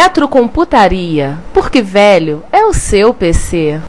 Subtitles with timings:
[0.00, 3.80] Retrocomputaria, porque velho é o seu PC.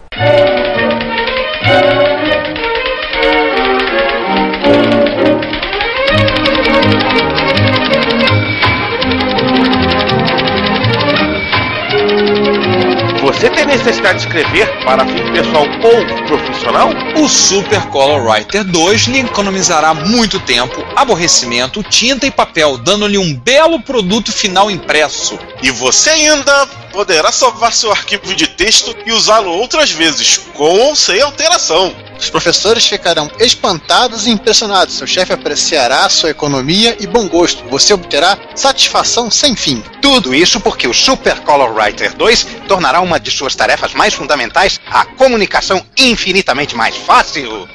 [13.22, 16.90] Você tem necessidade de escrever para fim pessoal ou profissional?
[17.18, 23.34] O Super Color Writer 2 lhe economizará muito tempo, aborrecimento, tinta e papel, dando-lhe um
[23.36, 25.38] belo produto final impresso.
[25.62, 30.96] E você ainda poderá salvar seu arquivo de texto e usá-lo outras vezes, com ou
[30.96, 31.96] sem alteração.
[32.20, 34.96] Os professores ficarão espantados e impressionados.
[34.96, 37.64] Seu chefe apreciará sua economia e bom gosto.
[37.70, 39.82] Você obterá satisfação sem fim.
[40.02, 44.80] Tudo isso porque o Super Color Writer 2 tornará uma de suas tarefas mais fundamentais
[44.86, 47.68] a comunicação infinitamente mais fácil.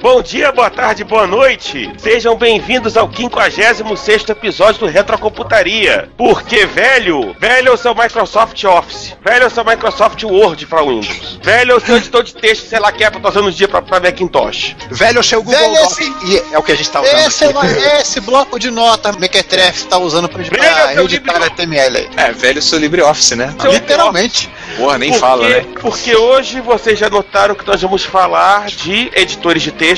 [0.00, 1.92] Bom dia, boa tarde, boa noite.
[1.98, 6.08] Sejam bem-vindos ao 56º episódio do Retrocomputaria.
[6.16, 9.14] Porque, velho, velho é o seu Microsoft Office.
[9.22, 11.38] Velho é o seu Microsoft Word para Windows.
[11.42, 13.68] Velho é o seu editor de texto, sei lá que é pra usando os dias
[13.70, 14.74] pra, pra Macintosh.
[14.90, 15.98] Velho é o seu Google Velho Docs.
[15.98, 17.66] esse- E é o que a gente tá usando Esse, aqui.
[17.84, 22.08] é esse bloco de nota Mequetrefe está usando Velho, seu editar livro- HTML aí.
[22.16, 23.54] É, velho seu LibreOffice, né?
[23.60, 24.48] Seu Literalmente.
[24.78, 25.66] Porra, nem porque, fala, né?
[25.78, 29.89] Porque hoje vocês já notaram que nós vamos falar de editores de texto,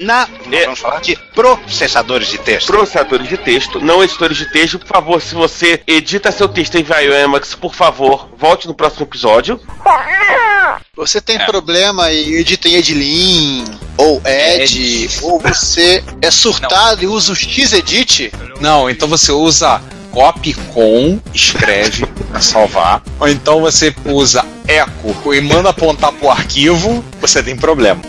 [0.00, 0.64] Na, nós É.
[0.64, 2.66] vamos falar de processadores de texto.
[2.66, 4.78] processadores de texto, não editores de texto.
[4.78, 6.82] Por favor, se você edita seu texto em
[7.12, 9.60] Emacs, por favor, volte no próximo episódio.
[10.96, 13.64] Você tem problema e edita em Edlin
[13.96, 20.54] ou Ed, ou você é surtado e usa o Xedit, Não, então você usa copy
[20.72, 23.02] com, escreve pra salvar.
[23.18, 28.00] Ou então você usa eco e manda apontar pro arquivo, você tem problema.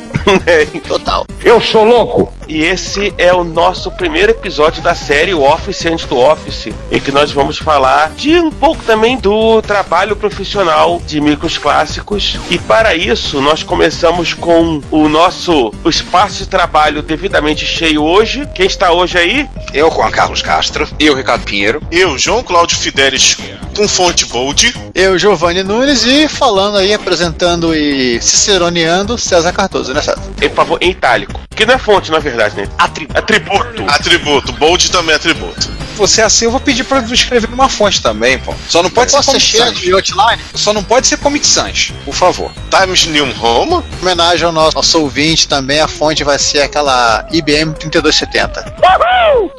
[0.87, 1.25] Total.
[1.43, 2.33] Eu sou louco!
[2.47, 7.11] E esse é o nosso primeiro episódio da série Office antes do Office, em que
[7.11, 12.37] nós vamos falar de um pouco também do trabalho profissional de micros clássicos.
[12.49, 18.47] E para isso, nós começamos com o nosso o espaço de trabalho devidamente cheio hoje.
[18.53, 19.49] Quem está hoje aí?
[19.73, 20.87] Eu, Juan Carlos Castro.
[20.99, 21.81] Eu, Ricardo Pinheiro.
[21.91, 23.37] Eu, João Cláudio Fidelis,
[23.75, 24.73] com fonte Bold.
[24.93, 30.12] Eu, Giovanni Nunes, e falando aí, apresentando e ciceroneando César Cardoso, né, César?
[30.15, 31.39] Por favor, em itálico.
[31.55, 32.67] Que não é fonte, na verdade, né?
[32.77, 33.83] Atri- atributo.
[33.87, 34.51] Atributo.
[34.53, 35.71] Bold também é atributo.
[35.95, 38.51] Você é assim, eu vou pedir pra escrever numa fonte também, pô.
[38.67, 39.77] Só não pode Posso ser Comic cheio Sans.
[39.79, 40.41] de outline?
[40.55, 42.51] Só não pode ser Comic Sans, por favor.
[42.71, 43.83] Times New Roman.
[43.97, 48.73] Em homenagem ao nosso, nosso ouvinte também, a fonte vai ser aquela IBM 3270.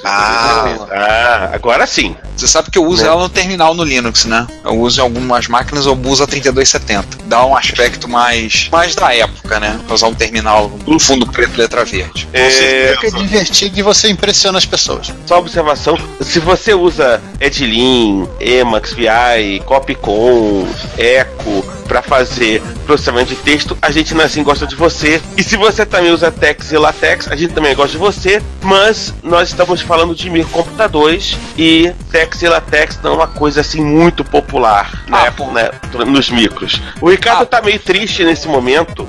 [0.04, 2.16] Ah, Ah, agora sim.
[2.36, 4.44] Você sabe que eu uso ela no terminal no Linux, né?
[4.64, 7.18] Eu uso em algumas máquinas, eu uso a 3270.
[7.26, 9.78] Dá um aspecto mais, mais da época, né?
[9.86, 10.43] Pra usar um terminal
[10.86, 12.28] no fundo preto, letra verde.
[12.32, 15.12] É, Fica divertido e você impressiona as pessoas.
[15.26, 20.66] Só observação, se você usa Edlin, Emacs, VI, Copycon,
[20.98, 25.20] Echo para fazer processamento de texto, a gente assim gosta de você.
[25.36, 28.42] E se você também usa Tex e Latex, a gente também gosta de você.
[28.62, 33.82] Mas nós estamos falando de microcomputadores e Tex e Latex não é uma coisa assim
[33.82, 35.70] muito popular né, né,
[36.06, 36.80] nos micros.
[37.00, 37.46] O Ricardo Ah.
[37.46, 39.06] tá meio triste nesse momento.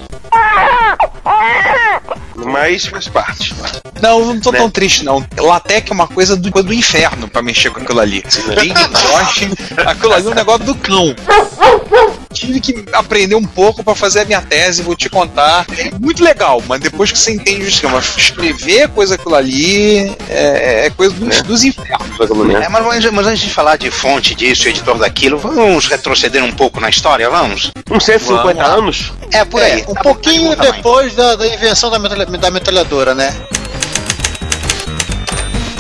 [2.36, 3.54] Mas faz parte.
[4.02, 4.60] Não, eu não tô Né?
[4.60, 5.26] tão triste, não.
[5.38, 8.22] Latex é uma coisa do, do inferno pra mexer com aquilo ali.
[8.60, 9.50] Quem goste,
[9.86, 11.16] aquilo ali é um negócio do cão.
[12.36, 15.66] tive que aprender um pouco pra fazer a minha tese, vou te contar.
[15.78, 20.86] É muito legal, mas depois que você entende o esquema, escrever coisa aquilo ali é,
[20.86, 22.20] é coisa dos, dos infernos.
[22.62, 26.52] É, mas, mas- mas antes de falar de fonte disso, editor daquilo, vamos retroceder um
[26.52, 27.72] pouco na história, vamos?
[27.90, 29.14] Uns 150 anos?
[29.32, 29.82] É, por aí.
[29.82, 30.74] É, um Tá bom, pouquinho tá tamanho.
[30.76, 33.34] depois da, da invenção da, metralha- da metralhadora, né?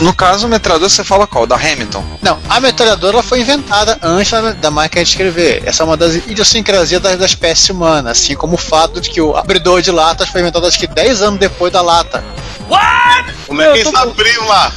[0.01, 1.47] No caso, o metralhador você fala qual?
[1.47, 2.03] Da Hamilton.
[2.21, 5.63] Não, a metralhadora foi inventada antes da, máquina de escrever.
[5.65, 9.21] Essa é uma das idiosincrasias da, da espécie humana, assim como o fato de que
[9.21, 12.23] o abridor de latas foi inventado acho que 10 anos depois da lata.
[13.47, 14.71] Como é que eles abriram lá?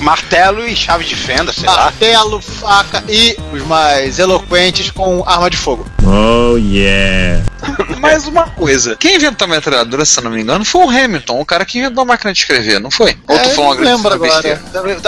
[0.00, 1.84] Martelo e chave de fenda, sei lá.
[1.84, 5.86] Martelo, faca e os mais eloquentes com arma de fogo.
[6.04, 7.44] Oh yeah.
[7.98, 8.96] Mais uma coisa.
[8.96, 12.02] Quem inventou a metralhadora, se não me engano, foi o Hamilton, o cara que inventou
[12.02, 13.16] a máquina de escrever, não foi?
[13.26, 14.62] Ou tu É, falou uma não lembro agora.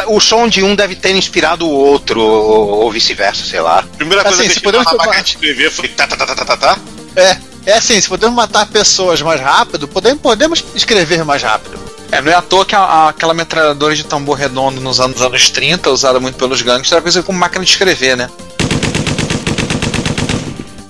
[0.08, 3.84] O som de um deve ter inspirado o outro, ou, vice-versa, sei lá.
[3.96, 6.06] Primeira coisa Assim, que se a gente viu podemos na máquina de escrever foi tá,
[6.06, 6.78] tá, tá, tá, tá, tá, tá.
[7.14, 7.36] É,
[7.66, 11.78] é assim, se podemos matar pessoas mais rápido, podemos, podemos escrever mais rápido.
[12.10, 15.20] É, não é à toa que a- a- aquela metralhadora de tambor redondo nos anos,
[15.20, 18.30] anos 30, usada muito pelos gangsters, era coisa como máquina de escrever, né?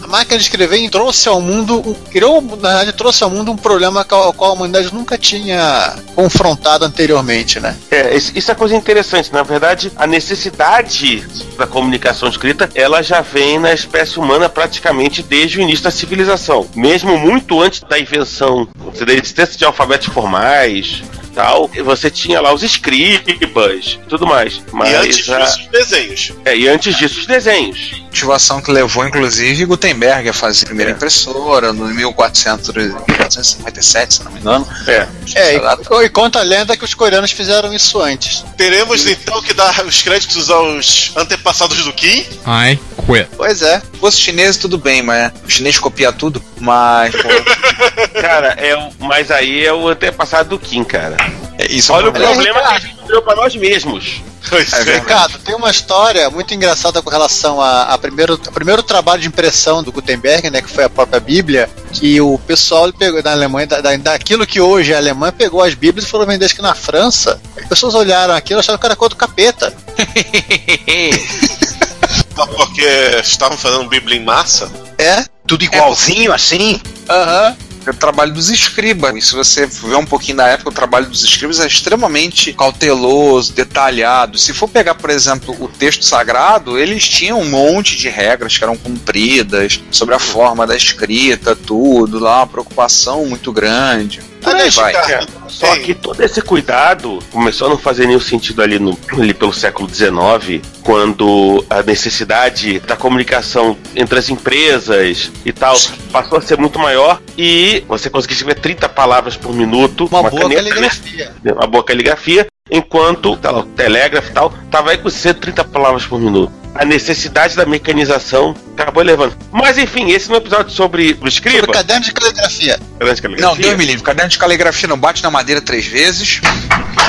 [0.08, 4.32] Máquina de escrever trouxe ao mundo, criou, na verdade, trouxe ao mundo um problema ao
[4.32, 7.76] qual a humanidade nunca tinha confrontado anteriormente, né?
[7.90, 9.32] É, isso é coisa interessante.
[9.32, 11.26] Na verdade, a necessidade
[11.56, 16.66] da comunicação escrita, ela já vem na espécie humana praticamente desde o início da civilização.
[16.74, 18.66] Mesmo muito antes da invenção
[18.98, 21.02] da existência de alfabetos formais,
[21.38, 24.60] tal, você tinha lá os escribas, tudo mais.
[24.72, 26.32] Mas E antes a- disso, os desenhos.
[26.44, 27.92] é, e antes disso os desenhos.
[28.06, 34.32] Motivação que levou, inclusive, Gutenberg a fazer a primeira impressora no 1400 1457, se não
[34.32, 34.66] me engano.
[34.88, 35.06] É.
[35.36, 38.44] É, e, e conta a lenda que os coreanos fizeram isso antes.
[38.56, 42.26] Teremos então que dar os créditos aos antepassados do Kim.
[42.46, 42.76] I
[43.06, 43.28] quit.
[43.36, 43.78] Pois é.
[43.80, 46.42] Se fosse chinês, tudo bem, mas o chinês copia tudo.
[46.60, 47.28] Mas, pô,
[48.20, 51.16] Cara, é o, mas aí é o antepassado do Kim, cara.
[51.58, 51.92] é isso.
[51.92, 52.60] Olha o é um problema.
[52.62, 54.22] que a gente criou pra nós mesmos.
[54.50, 54.94] É é.
[55.00, 59.28] Ricardo, tem uma história muito engraçada com relação a, a primeiro, ao primeiro trabalho de
[59.28, 63.66] impressão do Gutenberg, né, que foi a própria Bíblia, que o pessoal pegou na Alemanha,
[63.66, 66.62] da, da- daquilo que hoje é a Alemanha, pegou as Bíblias e foram vender que
[66.62, 67.38] na França.
[67.60, 69.74] As pessoas olharam aquilo e acharam que era coisa do capeta.
[72.34, 72.86] Só porque
[73.22, 74.70] estavam fazendo Bíblia em massa.
[74.96, 75.24] É?
[75.46, 76.80] Tudo igualzinho assim?
[77.08, 77.56] Aham.
[77.60, 79.14] É o trabalho dos escribas.
[79.16, 83.52] E se você ver um pouquinho da época, o trabalho dos escribas é extremamente cauteloso,
[83.52, 84.38] detalhado.
[84.38, 88.64] Se for pegar, por exemplo, o texto sagrado, eles tinham um monte de regras que
[88.64, 94.20] eram cumpridas sobre a forma da escrita, tudo lá, uma preocupação muito grande.
[94.40, 94.92] Por aí Aliás, vai.
[94.92, 99.34] Ricardo, Só que todo esse cuidado começou a não fazer nenhum sentido ali, no, ali
[99.34, 105.76] pelo século XIX, quando a necessidade da comunicação entre as empresas e tal
[106.12, 110.42] passou a ser muito maior e você conseguia escrever 30 palavras por minuto, Uma, boa
[110.42, 110.68] caneta, né?
[110.70, 111.32] caligrafia.
[111.44, 116.04] uma boa caligrafia, enquanto tá lá, o telégrafo e tal tava aí com 130 palavras
[116.06, 116.52] por minuto.
[116.74, 119.36] A necessidade da mecanização acabou levando.
[119.50, 121.58] Mas enfim, esse é um episódio sobre o escriba.
[121.60, 122.78] Sobre caderno de caligrafia.
[122.98, 123.48] caderno de caligrafia.
[123.48, 124.02] Não, Deus me livre.
[124.04, 126.40] Caderno de caligrafia não bate na madeira três vezes,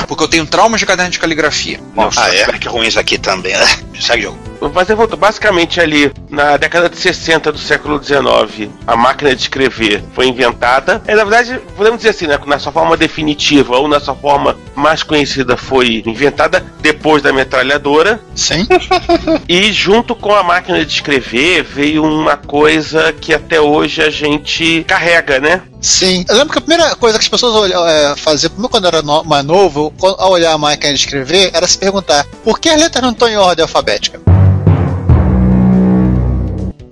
[0.08, 1.78] porque eu tenho traumas de caderno de caligrafia.
[1.94, 2.46] Nossa, Ah, é?
[2.58, 3.66] que ruins aqui também, né?
[4.00, 4.38] Segue jogo.
[4.74, 9.42] Mas eu volto basicamente ali na década de 60 do século XIX, a máquina de
[9.42, 11.02] escrever foi inventada.
[11.06, 14.56] É, na verdade, podemos dizer assim, né, na sua forma definitiva ou na sua forma
[14.74, 18.20] mais conhecida foi inventada depois da metralhadora.
[18.34, 18.66] Sim.
[19.48, 24.84] E junto com a máquina de escrever veio uma coisa que até hoje a gente
[24.86, 25.62] carrega, né?
[25.80, 26.24] Sim.
[26.28, 29.02] Eu lembro que a primeira coisa que as pessoas é, faziam, primeiro quando eu era
[29.02, 32.78] no- mais novo, ao olhar a máquina de escrever, era se perguntar por que as
[32.80, 34.20] letras não estão em ordem alfabética?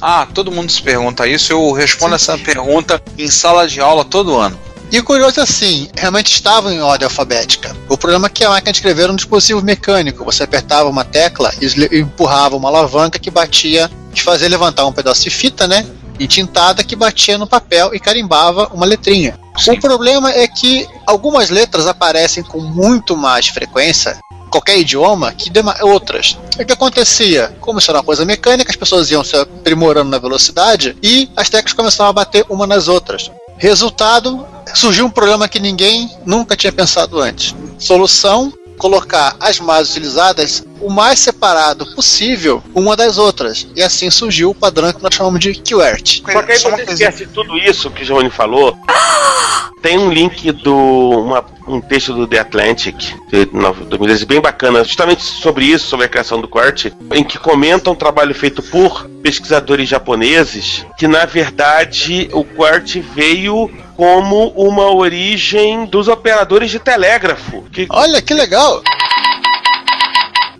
[0.01, 4.37] Ah, todo mundo se pergunta isso, eu respondo essa pergunta em sala de aula todo
[4.37, 4.59] ano.
[4.91, 7.77] E curioso é assim, realmente estavam em ordem alfabética.
[7.91, 10.25] O problema é que a máquina de escrever era um dispositivo mecânico.
[10.25, 14.93] Você apertava uma tecla e e empurrava uma alavanca que batia, que fazia levantar um
[14.93, 15.85] pedaço de fita, né?
[16.19, 19.39] Entintada que batia no papel e carimbava uma letrinha.
[19.67, 24.19] O problema é que algumas letras aparecem com muito mais frequência
[24.51, 26.39] qualquer idioma que dema- outras.
[26.59, 27.55] O que acontecia?
[27.61, 31.51] Como isso era uma coisa mecânica, as pessoas iam se aprimorando na velocidade e as
[31.51, 33.31] teclas começavam a bater uma nas outras.
[33.59, 37.55] Resultado, surgiu um problema que ninguém nunca tinha pensado antes.
[37.79, 43.67] Solução: colocar as mais utilizadas o mais separado possível uma das outras.
[43.77, 46.23] E assim surgiu o padrão que nós chamamos de QWERTY.
[46.33, 48.77] Só que aí você esquece tudo isso que o Giovanni falou.
[49.81, 52.97] Tem um link do uma- um texto do The Atlantic
[53.31, 57.39] de nove- 2010 bem bacana, justamente sobre isso, sobre a criação do QWERTY, em que
[57.39, 64.91] comenta um trabalho feito por pesquisadores japoneses, que na verdade o QWERTY veio como uma
[64.93, 68.83] origem dos operadores de telégrafo, que Olha que legal!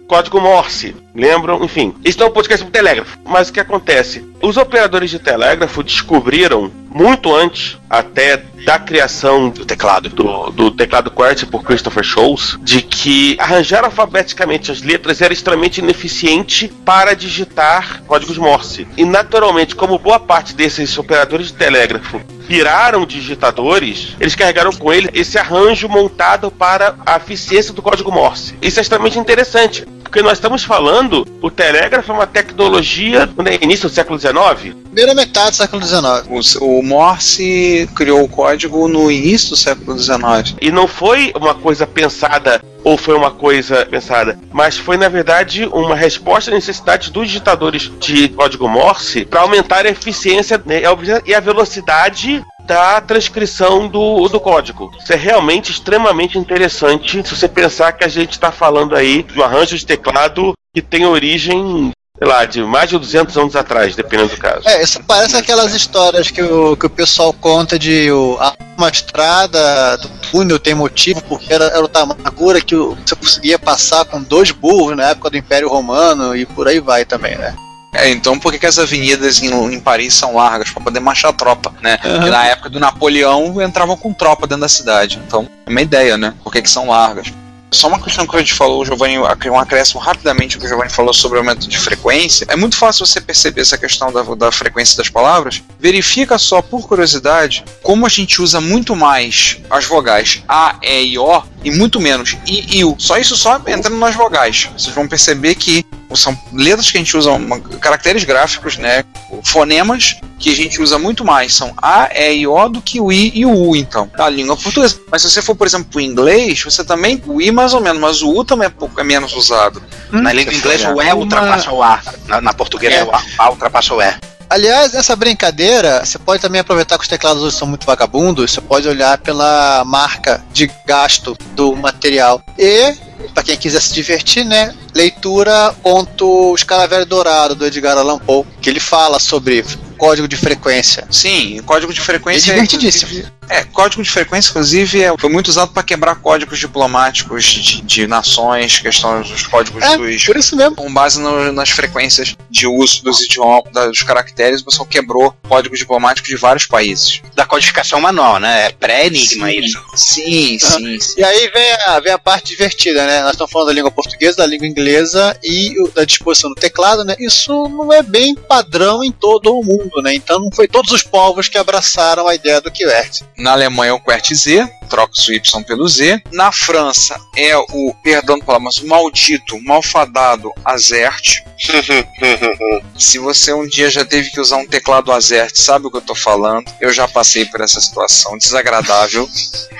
[0.09, 0.95] Código Morse.
[1.15, 1.63] Lembram?
[1.65, 3.19] Enfim, isso não é um podcast sobre telégrafo.
[3.25, 4.27] Mas o que acontece?
[4.43, 11.11] Os operadores de telégrafo descobriram, muito antes até da criação do teclado, do, do teclado
[11.11, 18.03] QWERTY por Christopher Scholes, de que arranjar alfabeticamente as letras era extremamente ineficiente para digitar
[18.07, 18.87] códigos Morse.
[18.97, 25.11] E naturalmente, como boa parte desses operadores de telégrafo viraram digitadores, eles carregaram com ele
[25.13, 28.55] esse arranjo montado para a eficiência do código Morse.
[28.63, 31.08] Isso é extremamente interessante, porque nós estamos falando,
[31.43, 34.75] o telégrafo é uma tecnologia no início do século XIX.
[34.85, 36.57] Primeira metade do século XIX.
[36.61, 40.57] O, o Morse criou o código no início do século XIX.
[40.61, 45.67] E não foi uma coisa pensada ou foi uma coisa pensada, mas foi na verdade
[45.67, 50.83] uma resposta à necessidade dos digitadores de código Morse para aumentar a eficiência né,
[51.27, 54.93] e a velocidade da transcrição do, do código.
[55.03, 59.41] Isso é realmente extremamente interessante se você pensar que a gente está falando aí de
[59.41, 63.95] um arranjo de teclado que tem origem, sei lá, de mais de 200 anos atrás,
[63.95, 64.69] dependendo do caso.
[64.69, 68.39] É, isso parece aquelas histórias que o, que o pessoal conta de o,
[68.77, 73.15] uma estrada do túnel tem motivo, porque era, era o tamanho da que o- você
[73.15, 77.37] conseguia passar com dois burros na época do Império Romano e por aí vai também,
[77.39, 77.55] né?
[77.95, 80.71] É, então por que, que as avenidas em, em Paris são largas?
[80.71, 81.97] Pra poder marchar tropa, né?
[81.97, 85.19] Porque na época do Napoleão entravam com tropa dentro da cidade.
[85.27, 86.35] Então, é uma ideia, né?
[86.45, 87.29] Por que, que são largas?
[87.71, 90.69] Só uma questão que a gente falou, o Giovanni, um acréscimo rapidamente o que o
[90.69, 92.47] Giovanni falou sobre o aumento de frequência.
[92.49, 95.63] É muito fácil você perceber essa questão da, da frequência das palavras.
[95.79, 101.19] Verifica só, por curiosidade, como a gente usa muito mais as vogais A, E e
[101.19, 102.97] O e muito menos I e U.
[102.99, 104.69] Só isso só entrando nas vogais.
[104.77, 105.85] Vocês vão perceber que
[106.15, 109.05] são letras que a gente usa, uma- caracteres gráficos, né?
[109.45, 113.11] Fonemas que a gente usa muito mais são A, E e O do que o
[113.13, 114.99] I e o U, então, na língua portuguesa.
[115.11, 118.01] Mas se você for, por exemplo, pro inglês, você também, o I mais ou menos,
[118.01, 119.83] mas o U também é, pouco, é menos usado.
[120.11, 122.01] Na língua inglesa, o E Uma- ultrapassa o A.
[122.27, 123.05] Na, na portuguesa, É.
[123.05, 124.15] o A, A ultrapassa o E.
[124.51, 128.63] Aliás, essa brincadeira, você pode também aproveitar que os teclados hoje são muito vagabundos, você
[128.63, 132.43] pode olhar pela marca de gasto do material.
[132.59, 132.95] E,
[133.35, 138.69] para quem quiser se divertir, né, leitura ponto Escaravelho Dourado, do Edgar Allan Poe, que
[138.71, 139.65] ele fala sobre
[139.97, 141.07] código de frequência.
[141.11, 143.11] Sim, código de frequência É divertidíssimo.
[143.13, 147.83] inclusive- É, código de frequência, inclusive, é- foi muito usado para quebrar códigos diplomáticos de,
[147.83, 150.25] de nações, questões dos códigos É, dos.
[150.25, 150.77] por isso mesmo.
[150.77, 155.79] Com base no- nas frequências de uso dos idiomas, dos caracteres, o pessoal quebrou códigos
[155.79, 157.23] diplomáticos de vários países.
[157.35, 158.67] Da codificação manual, né?
[158.67, 159.59] É pré-enigma Sim.
[159.61, 159.83] isso.
[159.95, 161.15] Sim, sim, sim.
[161.21, 163.23] E aí vem a, vem a parte divertida, né?
[163.23, 167.05] Nós estamos falando da língua portuguesa, da língua inglesa e o- da disposição do teclado,
[167.05, 167.15] né?
[167.19, 170.15] Isso não é bem padrão em todo o mundo, né?
[170.15, 173.25] Então não foi todos os povos que abraçaram a ideia do QWERTY.
[173.39, 176.23] Na Alemanha é o QWERTY Z, troca-se o Y pelo Z.
[176.33, 181.45] Na França é o, perdão pela mas o maldito, malfadado Azert.
[182.99, 186.03] Se você um dia já teve que usar um teclado Azert, sabe o que eu
[186.03, 186.69] tô falando?
[186.81, 189.29] Eu já passei por essa situação desagradável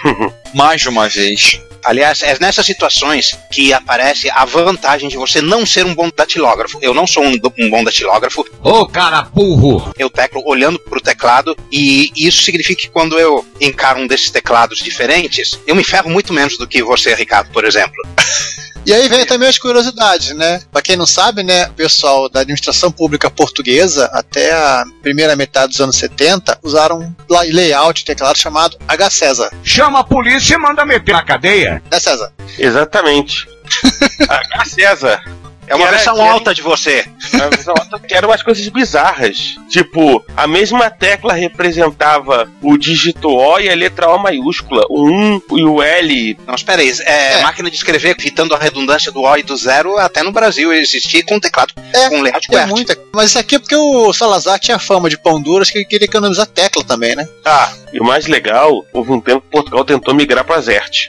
[0.55, 1.61] mais de uma vez.
[1.85, 6.79] Aliás, é nessas situações que aparece a vantagem de você não ser um bom datilógrafo.
[6.83, 8.45] Eu não sou um, um bom datilógrafo.
[8.63, 9.93] Ô cara burro!
[9.99, 14.79] Eu teclo olhando pro teclado e isso significa que quando eu encaro um desses teclados
[14.79, 17.97] diferentes, eu me ferro muito menos do que você, Ricardo, por exemplo.
[18.89, 20.63] E aí vem também as curiosidades, né?
[20.73, 25.73] Pra quem não sabe, né, o pessoal da administração pública portuguesa, até a primeira metade
[25.73, 29.11] dos anos 70, usaram um la- layout de teclado chamado H.
[29.11, 29.51] César.
[29.63, 31.83] Chama a polícia e manda meter na cadeia.
[31.91, 32.33] Né, César?
[32.59, 33.47] Exatamente.
[34.27, 34.65] H.
[34.65, 35.23] César.
[35.69, 37.05] É uma era- versão era- alta de você.
[37.35, 39.57] Uma versão alta, que eram umas coisas bizarras.
[39.69, 44.85] Tipo, a mesma tecla representava o dígito O e a letra O maiúscula.
[44.89, 46.39] O 1 e o L.
[46.47, 46.93] Não, espera aí.
[47.05, 50.73] É, máquina de escrever, evitando a redundância do O e do zero, até no Brasil
[50.73, 52.73] existia com teclado É, com layout Tem QWERTY.
[52.75, 52.99] muita.
[53.15, 56.07] Mas isso aqui é porque o Salazar tinha fama de pão duras que ele queria
[56.07, 57.29] economizar tecla também, né?
[57.45, 61.09] Ah, e o mais legal, houve um tempo que Portugal tentou migrar para Zert.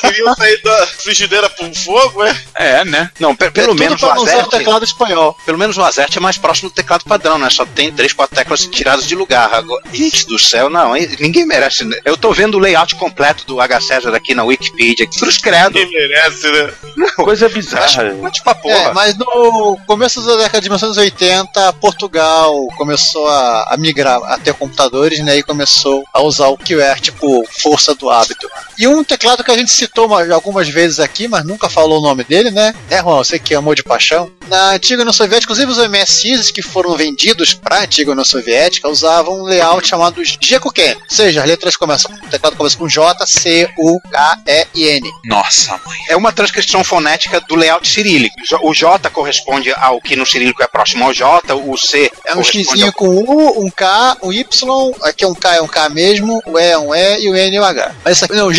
[0.00, 2.36] Queriam sair da frigideira pro fogo, é?
[2.54, 3.10] É, né?
[3.18, 4.50] Não, pe- pelo É menos o não Azerte.
[4.50, 5.36] teclado espanhol.
[5.46, 7.48] Pelo menos o Azerte é mais próximo do teclado padrão, né?
[7.50, 9.52] Só tem três, quatro teclas tiradas de lugar.
[9.54, 11.08] Agora, gente do céu, não, hein?
[11.18, 11.84] ninguém merece.
[11.84, 11.96] né?
[12.04, 15.06] Eu tô vendo o layout completo do H César aqui na Wikipedia.
[15.18, 15.72] Cruz credo.
[15.72, 16.72] Quem merece, né?
[17.16, 18.14] Coisa bizarra.
[18.20, 18.74] Mas pra porra.
[18.74, 24.54] É, mas no começo da década de 1980, Portugal começou a, a migrar a ter
[24.54, 25.36] computadores, né?
[25.38, 28.48] E começou a usar o QWERTY por força do hábito.
[28.78, 32.02] E um teclado que a gente citou uma- algumas vezes aqui, mas nunca falou o
[32.02, 32.74] nome dele, né?
[32.90, 34.30] É, Juan, você que amou de paixão.
[34.48, 38.88] Na antiga União Soviética, inclusive os MSIs que foram vendidos para a antiga União Soviética
[38.88, 40.94] usavam um layout chamado Gekuken.
[40.96, 44.84] Ou seja, as letras começam, o teclado começa com J, C, U, K, E e
[44.88, 45.10] N.
[45.24, 45.98] Nossa, mãe.
[46.08, 48.34] É uma transcrição fonética do layout cirílico.
[48.62, 52.42] O J corresponde ao que no cirílico é próximo ao J, o C É um
[52.44, 52.92] Xzinho ao...
[52.92, 56.58] com U, um K, um Y, aqui é um K é um K mesmo, o
[56.58, 57.94] E é um E e o N é um H.
[58.04, 58.52] Mas isso aqui, não, o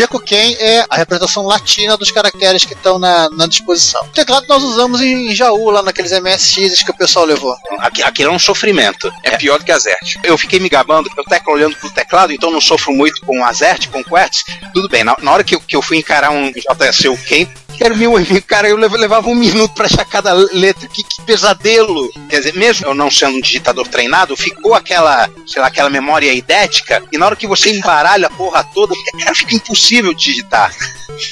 [0.53, 4.01] É a representação latina dos caracteres que estão na, na disposição.
[4.03, 7.55] O teclado nós usamos em Jaú, lá naqueles MSX que o pessoal levou.
[7.79, 9.11] Aqui- Aquilo é um sofrimento.
[9.23, 10.19] É pior do que Azerte.
[10.23, 13.43] Eu fiquei me gabando, eu tecla olhando pro teclado, então não sofro muito com o
[13.45, 14.43] Azerte, com o Quertz.
[14.73, 17.17] Tudo bem, na, na hora que eu, que eu fui encarar um JSC o
[17.77, 21.21] Quero meu amigo, cara, eu lev- levava um minuto pra achar cada letra, que, que
[21.23, 22.09] pesadelo.
[22.29, 26.33] Quer dizer, mesmo eu não sendo um digitador treinado, ficou aquela, sei lá, aquela memória
[26.33, 30.73] idética, e na hora que você embaralha a porra toda, cara, fica impossível digitar.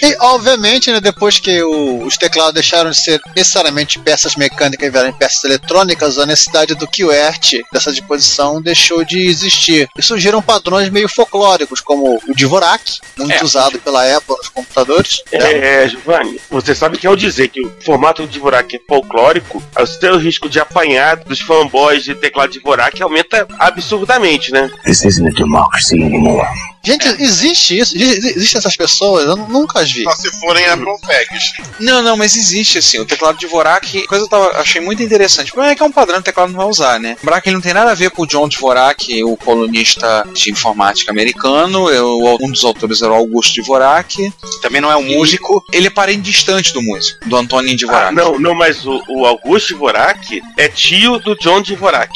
[0.01, 4.91] E, obviamente, né, depois que o- os teclados deixaram de ser necessariamente peças mecânicas e
[4.91, 9.87] viraram peças eletrônicas, a necessidade do QWERTY, dessa disposição, deixou de existir.
[9.97, 13.43] E surgiram padrões meio folclóricos, como o Dvorak, muito É.
[13.43, 15.21] usado pela Apple nos computadores.
[15.31, 19.85] É, Giovanni, você sabe que ao dizer que o formato de Dvorak é folclórico, o
[19.85, 24.69] seu risco de apanhar dos fanboys de teclado de Dvorak aumenta absurdamente, né?
[24.83, 26.47] This isn't a democracy anymore.
[26.85, 27.95] Gente, existe isso?
[27.95, 29.25] Exi- Existem essas pessoas?
[29.25, 30.03] Eu nunca as vi.
[30.03, 31.53] Só se forem Apple Fags.
[31.79, 32.99] Não, não, mas existe assim.
[32.99, 35.51] O teclado de Dvorak, coisa que eu tava, achei muito interessante.
[35.51, 37.15] O problema é que é um padrão que o teclado não vai usar, né?
[37.21, 40.51] Lembrar que ele não tem nada a ver com o John Dvorak, o colunista de
[40.51, 41.89] informática americano.
[41.89, 44.33] Eu, um dos autores era o Augusto Dvorak.
[44.61, 45.63] Também não é um músico.
[45.71, 48.07] Ele é parente distante do músico, do Antonin Dvorak.
[48.07, 52.11] Ah, não, não, mas o, o Augusto Dvorak é tio do John Dvorak.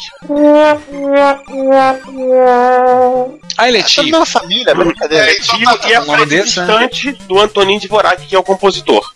[3.57, 4.03] Ah, ele é É toda a tio.
[4.03, 5.29] mesma família, brincadeira.
[5.29, 6.65] É tio e é o nome parente desse, né?
[6.65, 9.11] distante do Antonin Dvorak, que é o compositor.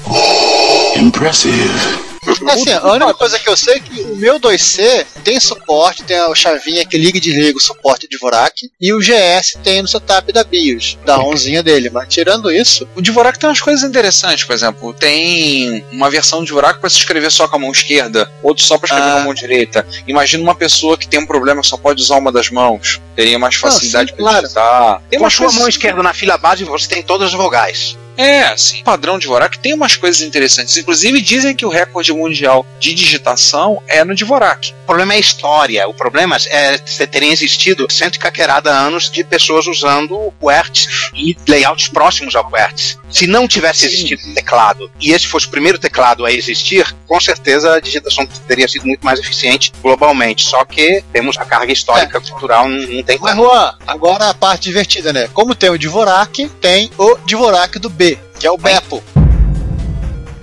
[0.95, 2.10] Impressive.
[2.49, 6.17] Assim, a única coisa que eu sei é que o meu 2C tem suporte, tem
[6.17, 9.87] a chavinha que liga e desliga o suporte de Vorak, e o GS tem no
[9.87, 11.89] setup da BIOS, da onzinha dele.
[11.89, 16.45] Mas tirando isso, O Dvorak tem umas coisas interessantes, por exemplo, tem uma versão do
[16.45, 19.13] Dvorak para se escrever só com a mão esquerda, outro só para escrever Ah.
[19.15, 19.87] com a mão direita.
[20.07, 23.37] Imagina uma pessoa que tem um problema que só pode usar uma das mãos, teria
[23.39, 24.41] mais Não, facilidade sim, para claro.
[24.43, 25.01] digitar.
[25.09, 27.33] Tem Com a umas sua coisas- mão esquerda na fila base, você tem todas as
[27.33, 27.97] vogais.
[28.21, 30.77] É, assim, padrão de Dvorak tem umas coisas interessantes.
[30.77, 34.73] Inclusive dizem que o recorde mundial de digitação é no Dvorak.
[34.83, 35.87] O problema é a história.
[35.87, 40.87] O problema é ter- terem existido cento e caquerada anos de pessoas usando o QWERTY
[41.15, 42.99] e layouts próximos ao QWERTY.
[43.09, 47.19] Se não tivesse existido o teclado e esse fosse o primeiro teclado a existir, com
[47.19, 50.47] certeza a digitação teria sido muito mais eficiente globalmente.
[50.47, 53.47] Só que temos a carga histórica cultural, não, não tem mas como.
[53.47, 55.29] Juan, agora a parte divertida, né?
[55.33, 58.10] Como tem o Dvorak, tem o Dvorak do B,
[58.41, 59.03] que é o Bepo.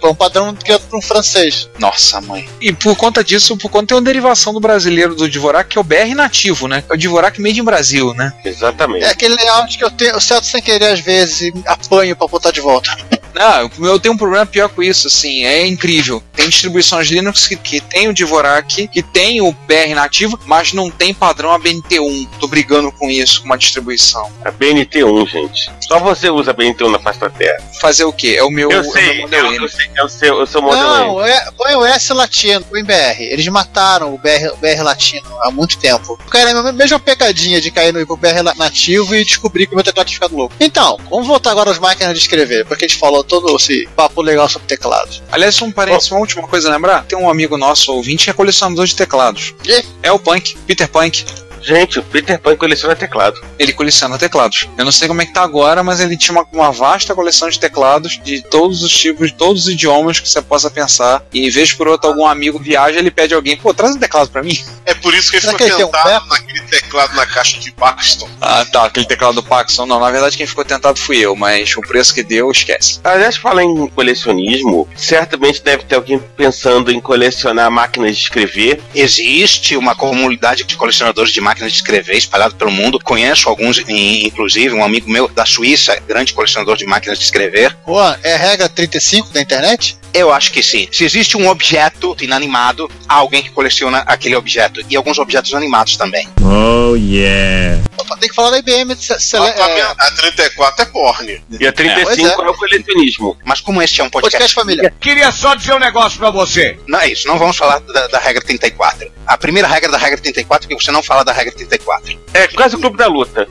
[0.01, 1.69] Foi um padrão criado por um francês.
[1.81, 2.49] Nossa, mãe.
[2.61, 5.81] E por conta disso, por conta tem uma derivação do brasileiro do Dvorak, que é
[5.81, 6.85] o BR nativo, né?
[6.89, 8.33] É o Dvorak made in Brasil, né?
[8.45, 9.05] Exatamente.
[9.05, 12.29] É aquele layout que eu tenho, eu seto sem querer às vezes e apanho pra
[12.29, 12.97] botar de volta.
[13.39, 16.23] Ah, eu tenho um problema pior com isso, assim, é incrível.
[16.35, 20.91] Tem distribuições Linux que, que tem o Dvorak, que tem o BR nativo, mas não
[20.91, 22.29] tem padrão ABNT1.
[22.41, 24.31] Tô brigando com isso, com uma distribuição.
[24.45, 25.71] A BNT1, gente.
[25.81, 27.63] Só você usa a BNT1 na face da Terra.
[27.81, 28.35] Fazer o quê?
[28.39, 30.09] É o meu, Eu é o sei, meu modelo eu, eu sei que é o
[30.09, 30.83] seu, o seu modelo.
[30.83, 33.21] Não, é, põe o S latino, põe BR.
[33.21, 36.19] Eles mataram o BR, o BR latino há muito tempo.
[36.31, 39.85] Cara, é a mesma pegadinha de cair no BR nativo e descobrir que o meu
[39.85, 40.55] teclado tinha ficado louco.
[40.61, 44.23] Então, vamos voltar agora às máquinas de escrever, porque a gente falou todo esse papo
[44.23, 45.23] legal sobre teclados.
[45.31, 48.33] Aliás, um parênteses, uma última coisa a lembrar: tem um amigo nosso ouvinte que é
[48.33, 49.55] colecionador de teclados.
[49.65, 49.85] E?
[50.03, 51.25] É o Punk, Peter Punk.
[51.69, 53.39] Gente, o Peter Pan coleciona teclado.
[53.59, 54.67] Ele coleciona teclados.
[54.79, 57.47] Eu não sei como é que tá agora, mas ele tinha uma, uma vasta coleção
[57.51, 61.23] de teclados de todos os tipos, de todos os idiomas que você possa pensar.
[61.31, 64.43] E vez por outra, algum amigo viaja, ele pede alguém, pô, traz um teclado pra
[64.43, 64.59] mim.
[64.87, 67.59] É por isso que ele Será ficou que tem um tentado naquele teclado na caixa
[67.59, 68.31] de Paxton.
[68.41, 69.85] Ah, tá, aquele teclado do Paxson.
[69.85, 72.99] Não, na verdade quem ficou tentado fui eu, mas o preço que deu, esquece.
[73.05, 78.81] Aliás, falar em colecionismo, certamente deve ter alguém pensando em colecionar máquinas de escrever.
[78.95, 83.01] Existe uma comunidade de colecionadores de máquinas de escrever espalhado pelo mundo.
[83.03, 87.77] Conheço alguns, in- inclusive, um amigo meu da Suíça, grande colecionador de máquinas de escrever.
[87.87, 89.99] Juan, é a regra 35 da internet?
[90.15, 90.89] Eu acho que sim.
[90.91, 94.81] Se existe um objeto inanimado, há alguém que coleciona aquele objeto.
[94.89, 96.27] E alguns objetos animados também.
[96.41, 97.83] Oh yeah.
[97.99, 98.95] Opa, Tem que falar da IBM.
[98.97, 101.43] se- se- A, é, a, a 34 é porn.
[101.61, 102.51] E a 35 Pois é.
[102.51, 103.37] o colecionismo.
[103.45, 104.95] Mas como este é um podcast, podcast família.
[105.01, 106.79] Queria só dizer um negócio pra você.
[106.87, 109.11] Não é isso, não vamos falar da, da regra 34.
[109.27, 112.19] A primeira regra da regra 34 é que você não fala da regra 34.
[112.35, 113.49] É quase o clube da luta.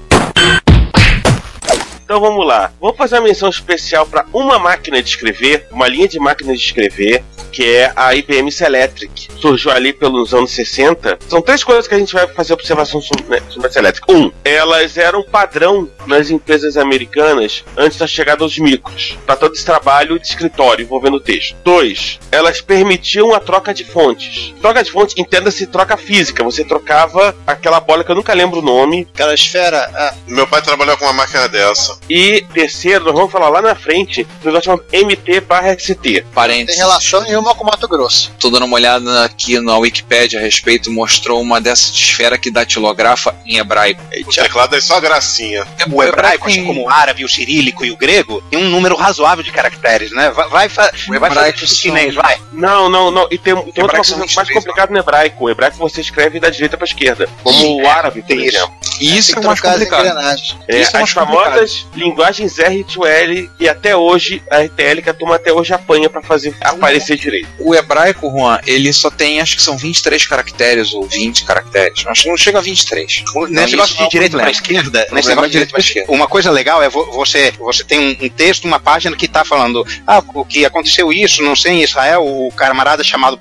[2.08, 2.72] Então vamos lá.
[2.80, 6.65] Vou fazer uma menção especial para uma máquina de escrever, uma linha de máquinas de
[6.65, 9.28] escrever, que é a IBM Selectric.
[9.41, 11.20] Surgiu ali pelos anos 60.
[11.28, 14.10] São três coisas que a gente vai fazer observação sobre, né, sobre a Selectric.
[14.10, 19.65] Um, elas eram padrão nas empresas americanas antes da chegada dos micros, para todo esse
[19.65, 21.58] trabalho de escritório envolvendo texto.
[21.62, 24.54] Dois, elas permitiam a troca de fontes.
[24.62, 26.41] Troca de fontes, entenda-se troca física.
[26.41, 29.91] Você trocava aquela bola que eu nunca lembro o nome, Aquela esfera.
[29.93, 31.97] ah, Meu pai trabalhou com uma máquina dessa.
[32.10, 35.96] E terceiro, nós vamos falar lá na frente, um negócio chamado MT barra ST.
[35.96, 36.80] tem Parênteses.
[36.80, 38.32] relação nenhuma com Mato Grosso.
[38.40, 42.50] Tô dando uma olhada aqui na Wikipedia a respeito, mostrou uma dessas de esfera que
[42.52, 44.02] datilografa em hebraico.
[44.26, 45.66] O teclado é só gracinha.
[45.92, 49.44] O hebraico, assim como o árabe, o cirílico e o grego, tem um número razoável
[49.44, 50.30] de caracteres, né?
[50.32, 52.38] Vai, vai, fa- vai fazer hebraico isso em chinês, vai.
[52.52, 53.28] Não, não, não.
[53.32, 55.46] E tem, tem outra Hebraico coisa mais 23, complicada no hebraico.
[55.46, 58.58] O hebraico você escreve da direita para esquerda, como o árabe, por tem isso.
[58.58, 58.76] exemplo.
[59.00, 60.00] E isso é Tem que mais complicado.
[60.02, 60.58] engrenagens.
[60.68, 61.44] É, Isso é as mais complicado.
[61.46, 66.21] famosas linguagens R2L e até hoje a RTL que a turma até hoje apanha para
[66.21, 67.47] fazer aparecer direito.
[67.60, 72.04] O hebraico, Juan, ele só tem, acho que são 23 caracteres ou 20 caracteres.
[72.08, 73.23] Acho que não chega a 23.
[73.50, 74.41] Nesse negócio é um de direita problema.
[74.41, 76.12] para esquerda, nesse negócio de de direita para esquerda.
[76.12, 79.86] uma coisa legal é vo- você, você tem um, texto, uma página que tá falando,
[80.06, 83.38] ah, o que aconteceu isso, não sei, em Israel, o camarada chamado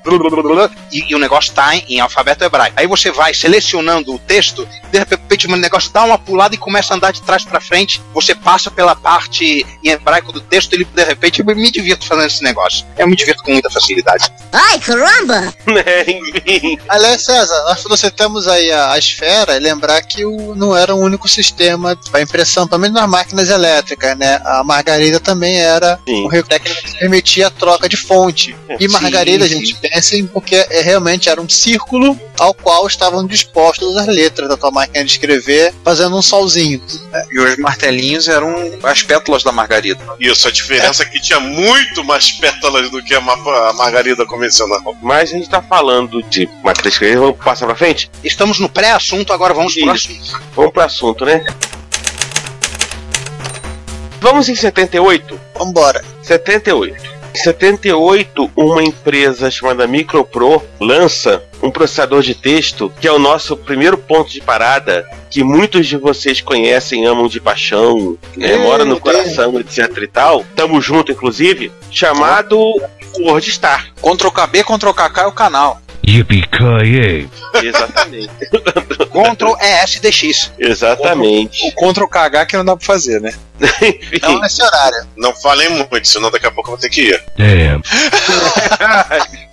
[0.93, 2.75] e, e o negócio tá em, em alfabeto hebraico.
[2.79, 6.95] Aí você vai selecionando o texto, de repente o negócio dá uma pulada e começa
[6.95, 10.85] a andar de trás para frente, você passa pela parte em hebraico do texto, ele
[10.85, 12.87] de repente, eu me divirto fazendo esse negócio.
[12.97, 14.31] Eu me divirto com muita facilidade.
[14.53, 15.55] Ai, caramba!
[15.67, 15.85] Né,
[16.47, 16.79] Enfim.
[16.89, 20.99] Aliás, César, nós temos aí a, a esfera e lembrar que o, não era o
[20.99, 24.41] único sistema para impressão, pelo menos nas máquinas elétricas, né?
[24.45, 26.25] A margarida também era Sim.
[26.25, 28.57] um recurso técnico que permitia a troca de fonte.
[28.79, 29.59] E Sim, margarida, sim.
[29.59, 34.57] gente, pensem, porque é, realmente era um círculo ao qual estavam dispostas as letras da
[34.57, 36.81] tua máquina de escrever, fazendo um solzinho.
[37.31, 40.01] E os martelinhos eram as pétalas da margarida.
[40.19, 43.35] Isso, a diferença é que tinha muito mais pétalas do que a, ma-
[43.69, 44.97] a margarida convencional.
[45.03, 46.49] Mas a gente tá falando de
[46.85, 48.11] escrever, vamos passar pra frente?
[48.25, 50.11] Estamos no pré-assunto, agora vamos pro Isso.
[50.11, 50.43] assunto.
[50.55, 51.45] Vamos pro assunto, né?
[54.21, 55.39] Vamos em 78?
[55.59, 56.05] Vambora.
[56.23, 57.17] 78.
[57.35, 63.57] Em 78, uma empresa chamada Micropro lança um processador de texto que é o nosso
[63.57, 69.01] primeiro ponto de parada, que muitos de vocês conhecem, amam de paixão, né, mora no
[69.01, 70.45] coração, etc e tal.
[70.55, 72.59] Tamo junto, inclusive, chamado
[73.19, 73.93] WordStar.
[73.97, 75.81] Ctrl KB, Ctrl KK é o canal.
[76.07, 77.29] Yippee-ki-yay.
[77.63, 78.31] Exatamente.
[79.11, 80.53] Ctrl ESDX.
[80.59, 81.67] Exatamente.
[81.67, 83.35] O Ctrl KH que não dá pra fazer, né?
[83.61, 84.21] Enfim.
[84.23, 85.07] Não nesse horário.
[85.17, 87.25] Não falem muito, senão daqui a pouco eu vou ter que ir.
[87.37, 87.83] Damn.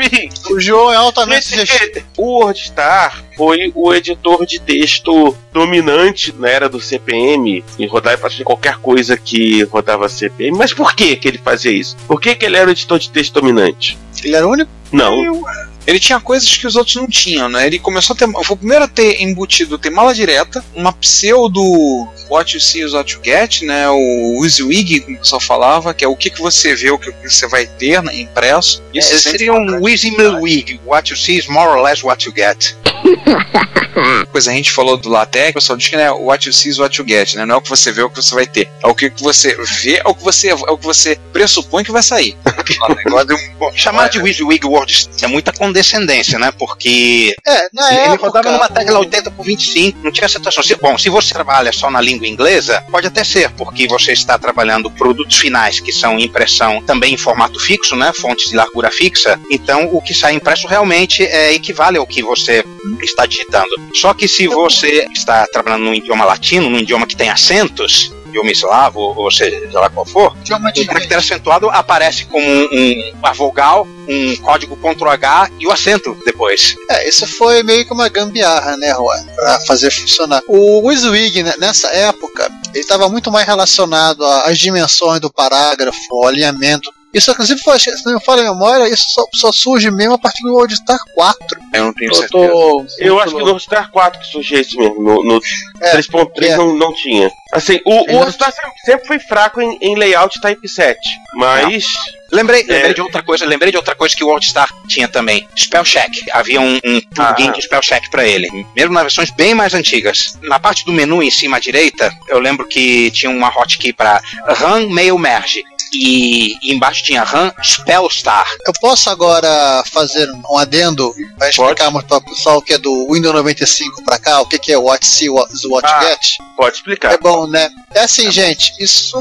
[0.00, 1.84] Enfim, O João é altamente sugestivo.
[1.84, 8.18] Esse- o WordStar foi o editor de texto dominante na era do CPM e rodar
[8.18, 10.56] praticamente qualquer coisa que rodava CPM.
[10.56, 11.96] Mas por que que ele fazia isso?
[12.06, 13.96] Por que que ele era o editor de texto dominante?
[14.24, 14.70] Ele era o único.
[14.92, 15.42] Não.
[15.90, 17.66] Ele tinha coisas que os outros não tinham, né?
[17.66, 18.30] Ele começou a ter.
[18.30, 22.92] Foi o primeiro a ter embutido ter mala direta, uma pseudo What you see is
[22.92, 23.90] what you get, né?
[23.90, 27.10] O WYSIWYG, como o pessoal falava, que é o que, que você vê, o que
[27.28, 28.80] você vai ter né, impresso.
[28.94, 30.80] Isso sempre seria um Wheezy Milwig.
[30.86, 32.76] What you see is more or less what you get.
[34.32, 36.78] Pois a gente falou do LaTeX, o pessoal diz que né, what you see is
[36.78, 37.44] what you get, né?
[37.44, 38.68] Não é o que você vê, é o que você vai ter.
[38.82, 41.92] É o que você vê, é o que você, é o que você pressupõe que
[41.92, 42.36] vai sair.
[43.58, 46.50] Bom, chamar de WYSIWYG Word é muita condescendência, né?
[46.52, 48.26] Porque É, na ele época.
[48.26, 50.62] rodava numa tecla 80 por 25, não tinha situação.
[50.62, 54.38] Se- Bom, se você trabalha só na língua inglesa, pode até ser, porque você está
[54.38, 58.12] trabalhando produtos finais que são impressão também em formato fixo, né?
[58.14, 59.38] Fontes de largura fixa.
[59.50, 62.64] Então, o que sai impresso realmente é, equivale ao que você
[63.00, 63.70] está digitando.
[63.94, 68.96] Só que se você está trabalhando num idioma latino, num idioma que tem acentos, Yomislav,
[68.96, 73.86] ou, ou seja lá qual for, o caractere acentuado aparece como um, um, uma vogal,
[74.08, 76.76] um código Ctrl H e o acento depois.
[76.88, 79.24] É, isso foi meio que uma gambiarra, né, Juan?
[79.34, 80.42] Pra fazer funcionar.
[80.46, 86.28] O WYSIWYG, né, nessa época, ele estava muito mais relacionado às dimensões do parágrafo, ao
[86.28, 86.92] alinhamento.
[87.12, 90.18] Isso, inclusive, foi, se não me falha a memória, isso só, só surge mesmo a
[90.18, 91.38] partir do WorldStar 4.
[91.74, 92.52] Eu não tenho Eu certeza.
[92.52, 92.86] tô.
[92.98, 95.02] Eu acho que no Star 4 que surgiu isso mesmo.
[95.02, 95.40] No, no
[95.80, 96.56] É, 3.3 é.
[96.56, 97.30] não, não tinha.
[97.52, 98.52] Assim, o, o não- Star
[98.84, 100.98] sempre, foi fraco em, em layout Typeset.
[101.34, 101.84] Mas.
[102.32, 102.72] Lembrei, É.
[102.72, 105.48] lembrei de outra coisa, lembrei de outra coisa que o WorldStar tinha também.
[105.58, 106.12] Spell Check.
[106.32, 107.52] Havia um, um plugin Ah.
[107.52, 108.48] de Spell Check pra ele.
[108.76, 110.38] Mesmo nas versões bem mais antigas.
[110.42, 114.22] Na parte do menu em cima à direita, eu lembro que tinha uma hotkey para
[114.60, 115.64] Run Mail Merge.
[115.92, 118.46] E, e embaixo tinha Run Spellstar.
[118.66, 123.34] Eu posso agora fazer um adendo para explicarmos para o pessoal que é do Windows
[123.34, 126.38] 95 para cá o que, que é o WhatC e o WhatGet?
[126.56, 127.12] Pode explicar.
[127.12, 127.68] É bom, né?
[127.94, 129.18] É assim, gente, isso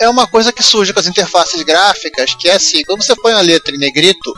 [0.00, 3.32] é uma coisa que surge com as interfaces gráficas, que é assim, quando você põe
[3.32, 4.32] a letra em negrito,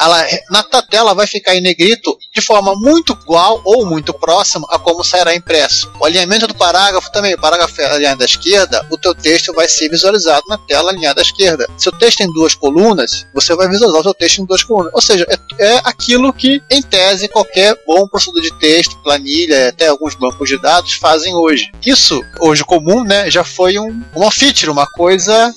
[0.00, 4.66] ela, na tua tela vai ficar em negrito de forma muito igual ou muito próxima
[4.70, 5.90] a como sairá impresso.
[6.00, 9.68] O alinhamento do parágrafo também, o parágrafo é alinhado à esquerda, o teu texto vai
[9.68, 11.68] ser visualizado na tela alinhada à esquerda.
[11.76, 14.92] Se o texto tem duas colunas, você vai visualizar o teu texto em duas colunas.
[14.92, 19.88] Ou seja, é, é aquilo que, em tese, qualquer bom processador de texto, planilha, até
[19.88, 21.70] alguns bancos de dados fazem hoje.
[21.84, 25.52] Isso, hoje comum, né, já foi um, uma feature, uma coisa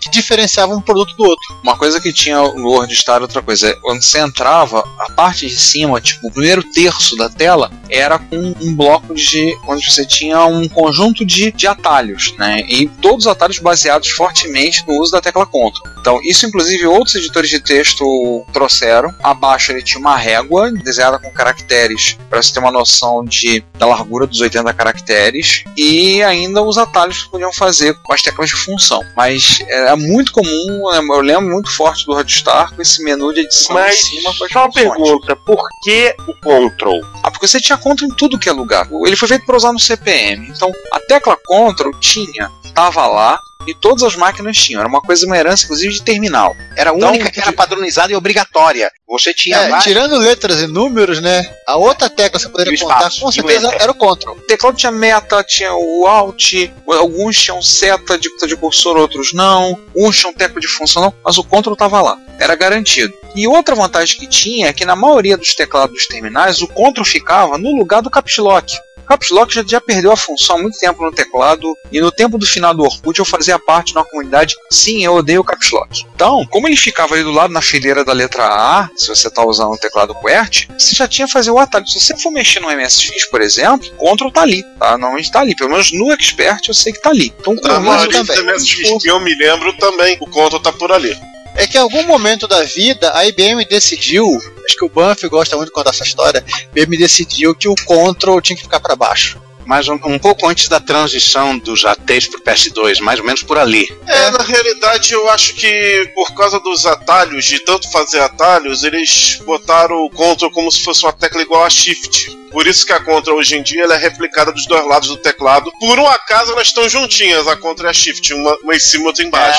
[0.00, 1.60] que diferenciava um produto do outro.
[1.62, 5.56] Uma coisa que tinha no WordStar, outra coisa, é quando você entrava, a parte de
[5.56, 9.56] cima, tipo, o primeiro terço da tela, era com um bloco de.
[9.66, 12.62] onde você tinha um conjunto de, de atalhos, né?
[12.68, 15.68] E todos os atalhos baseados fortemente no uso da tecla Ctrl.
[16.00, 19.14] Então, isso, inclusive, outros editores de texto trouxeram.
[19.22, 23.86] Abaixo ele tinha uma régua desenhada com caracteres, para você ter uma noção de, da
[23.86, 28.56] largura dos 80 caracteres, e ainda os atalhos que podiam fazer com as teclas de
[28.56, 29.00] função.
[29.16, 33.40] Mas é muito comum, né, eu lembro muito forte do WordStar com esse menu de
[33.40, 35.91] edição Mas, em cima com as só uma pergunta: por que
[36.26, 37.00] o Control?
[37.22, 38.88] Ah, porque você tinha Ctrl em tudo que é lugar.
[39.06, 40.48] Ele foi feito para usar no CPM.
[40.48, 44.80] Então, a tecla Ctrl tinha, tava lá, e todas as máquinas tinham.
[44.80, 46.56] Era uma coisa, uma herança, inclusive, de terminal.
[46.76, 48.90] Era a Então, única que era padronizada e obrigatória.
[49.08, 51.48] Você tinha É, tirando letras e números, né?
[51.66, 54.32] A outra tecla que você poderia contar com certeza era o Ctrl.
[54.32, 56.54] O teclado tinha meta, tinha o Alt,
[56.86, 59.78] alguns tinham seta de, de cursor, outros não.
[59.94, 62.18] Uns tinham tecla de função, não, mas o Ctrl estava lá.
[62.38, 63.12] Era garantido.
[63.34, 67.04] E outra vantagem que tinha é que na maioria dos teclados dos terminais, o Ctrl
[67.04, 68.76] ficava no lugar do Caps Lock.
[69.12, 72.10] O Caps Lock já, já perdeu a função há muito tempo no teclado, e no
[72.10, 75.44] tempo do final do Orkut eu fazia parte de uma comunidade, sim, eu odeio o
[75.44, 76.02] Caps Lock.
[76.14, 79.44] Então, como ele ficava ali do lado na fileira da letra A, se você está
[79.44, 81.86] usando o teclado QWERTY, você já tinha que fazer o atalho.
[81.86, 84.96] Se você for mexer no MSX, por exemplo, Ctrl tá ali, tá?
[84.96, 85.54] Normalmente tá ali.
[85.54, 87.34] Pelo menos no Expert eu sei que tá ali.
[87.38, 91.14] Então, com isso dos MSX eu me lembro também, o Control tá por ali.
[91.54, 95.56] É que em algum momento da vida a IBM decidiu, acho que o Banff gosta
[95.56, 98.96] muito de contar essa história, a IBM decidiu que o Ctrl tinha que ficar para
[98.96, 99.40] baixo.
[99.72, 103.56] Mas um, um pouco antes da transição dos ATs pro PS2, mais ou menos por
[103.56, 103.88] ali.
[104.06, 109.40] É, na realidade eu acho que por causa dos atalhos, de tanto fazer atalhos, eles
[109.46, 112.36] botaram o Ctrl como se fosse uma tecla igual a Shift.
[112.50, 115.16] Por isso que a Ctrl hoje em dia ela é replicada dos dois lados do
[115.16, 115.72] teclado.
[115.80, 119.04] Por um acaso elas estão juntinhas, a Ctrl e a Shift, uma, uma em cima
[119.04, 119.58] e outra embaixo.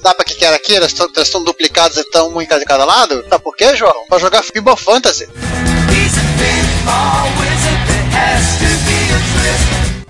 [0.00, 0.76] Sabe pra que era aquilo?
[0.76, 3.24] Elas estão- duplicadas e estão uma em cada, de cada lado?
[3.28, 4.06] Sabe por quê, João?
[4.08, 5.26] Pra jogar Football Fantasy.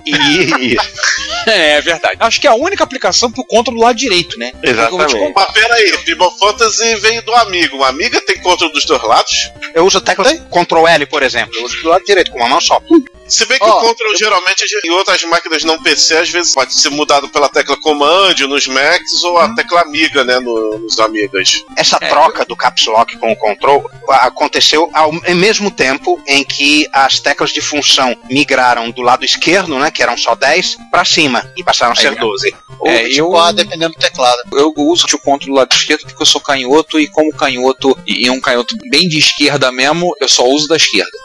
[0.05, 0.77] E
[1.47, 2.15] É, é verdade.
[2.19, 4.51] Acho que é a única aplicação pro Ctrl do lado direito, né?
[4.63, 5.33] Exatamente.
[5.35, 7.77] Mas peraí, o Pinball Fantasy veio do amigo.
[7.77, 9.51] O Amiga tem Ctrl dos dois lados?
[9.73, 11.53] eu uso a tecla Ctrl L, por exemplo.
[11.55, 12.81] Eu uso do lado direito, com uma mão só.
[13.27, 16.73] Se bem que Ó, o Ctrl geralmente em outras máquinas não PC, às vezes pode
[16.79, 21.63] ser mudado pela tecla Command nos Macs ou a tecla Amiga, né, no- nos Amigas.
[21.75, 26.87] Essa É, troca do Caps Lock com o Ctrl aconteceu ao mesmo tempo em que
[26.93, 31.51] as teclas de função migraram do lado esquerdo, né, que eram só 10, para cima
[31.57, 32.55] e passaram a ser Aí, 12.
[32.79, 34.37] Ou É, 24, dependendo do teclado.
[34.53, 38.29] Eu uso o Ctrl do lado esquerdo porque eu sou canhoto e como canhoto e
[38.29, 41.24] um canhoto bem de esquerda mesmo, eu só uso da esquerda.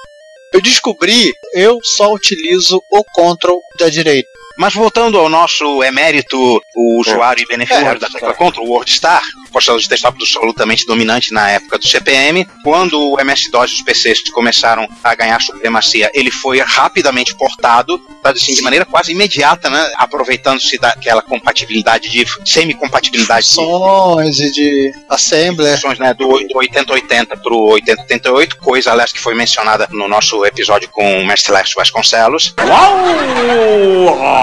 [0.52, 4.29] Eu descobri, eu só utilizo o Ctrl da direita.
[4.60, 6.36] Mas voltando ao nosso emérito,
[6.76, 11.32] o usuário e beneficiário É, da tecla Ctrl, o WordStar, processador de texto absolutamente dominante
[11.32, 16.30] na época do CPM, quando o MS-DOS e os PCs começaram a ganhar supremacia, ele
[16.30, 23.48] foi rapidamente portado, tá, assim, de maneira quase imediata, né, aproveitando-se daquela compatibilidade de semi-compatibilidade
[23.48, 25.74] de Funções e de assembler.
[25.76, 30.44] funções, né, do, do 8080 para o 8088, coisa, aliás, que foi mencionada no nosso
[30.44, 32.54] episódio com o Mestre Leste Vasconcelos.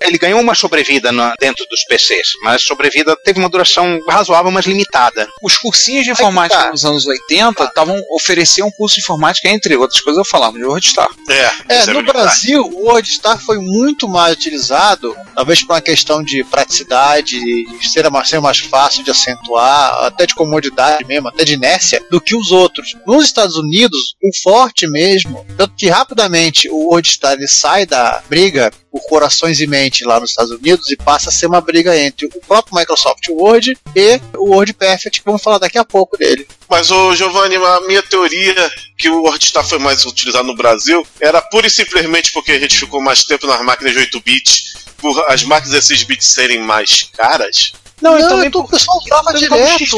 [0.00, 4.50] ele ganhou uma sobrevida na- dentro dos PCs, mas a sobrevida teve uma duração razoável,
[4.50, 5.28] mas limitada.
[5.42, 6.70] Os cursinhos de informática tá.
[6.70, 10.64] nos anos 80 estavam ofereciam um curso de informática, entre outras coisas, eu falava de
[10.64, 11.08] WordStar.
[11.28, 12.00] É, É, isso no.
[12.10, 18.08] Brasil, o WordStar foi muito mais utilizado, talvez por uma questão de praticidade, de ser
[18.10, 22.34] mais, ser mais fácil de acentuar, até de comodidade mesmo, até de inércia, do que
[22.34, 22.94] os outros.
[23.06, 28.70] Nos Estados Unidos, o forte mesmo, tanto que rapidamente o WordStar ele sai da briga
[28.90, 29.66] por corações e
[30.04, 33.76] lá nos Estados Unidos e passa a ser uma briga entre o próprio Microsoft Word
[33.94, 36.46] e o WordPerfect, que vamos falar daqui a pouco dele.
[36.68, 41.42] Mas, ô Giovanni, a minha teoria que o WordStar foi mais utilizado no Brasil era
[41.42, 45.24] pura e simplesmente porque a gente ficou mais tempo nas máquinas de 8 bits, por
[45.28, 47.72] as máquinas 16 bits serem mais caras.
[48.00, 49.84] Não, então também o pessoal usava direto.
[49.84, 49.96] XP.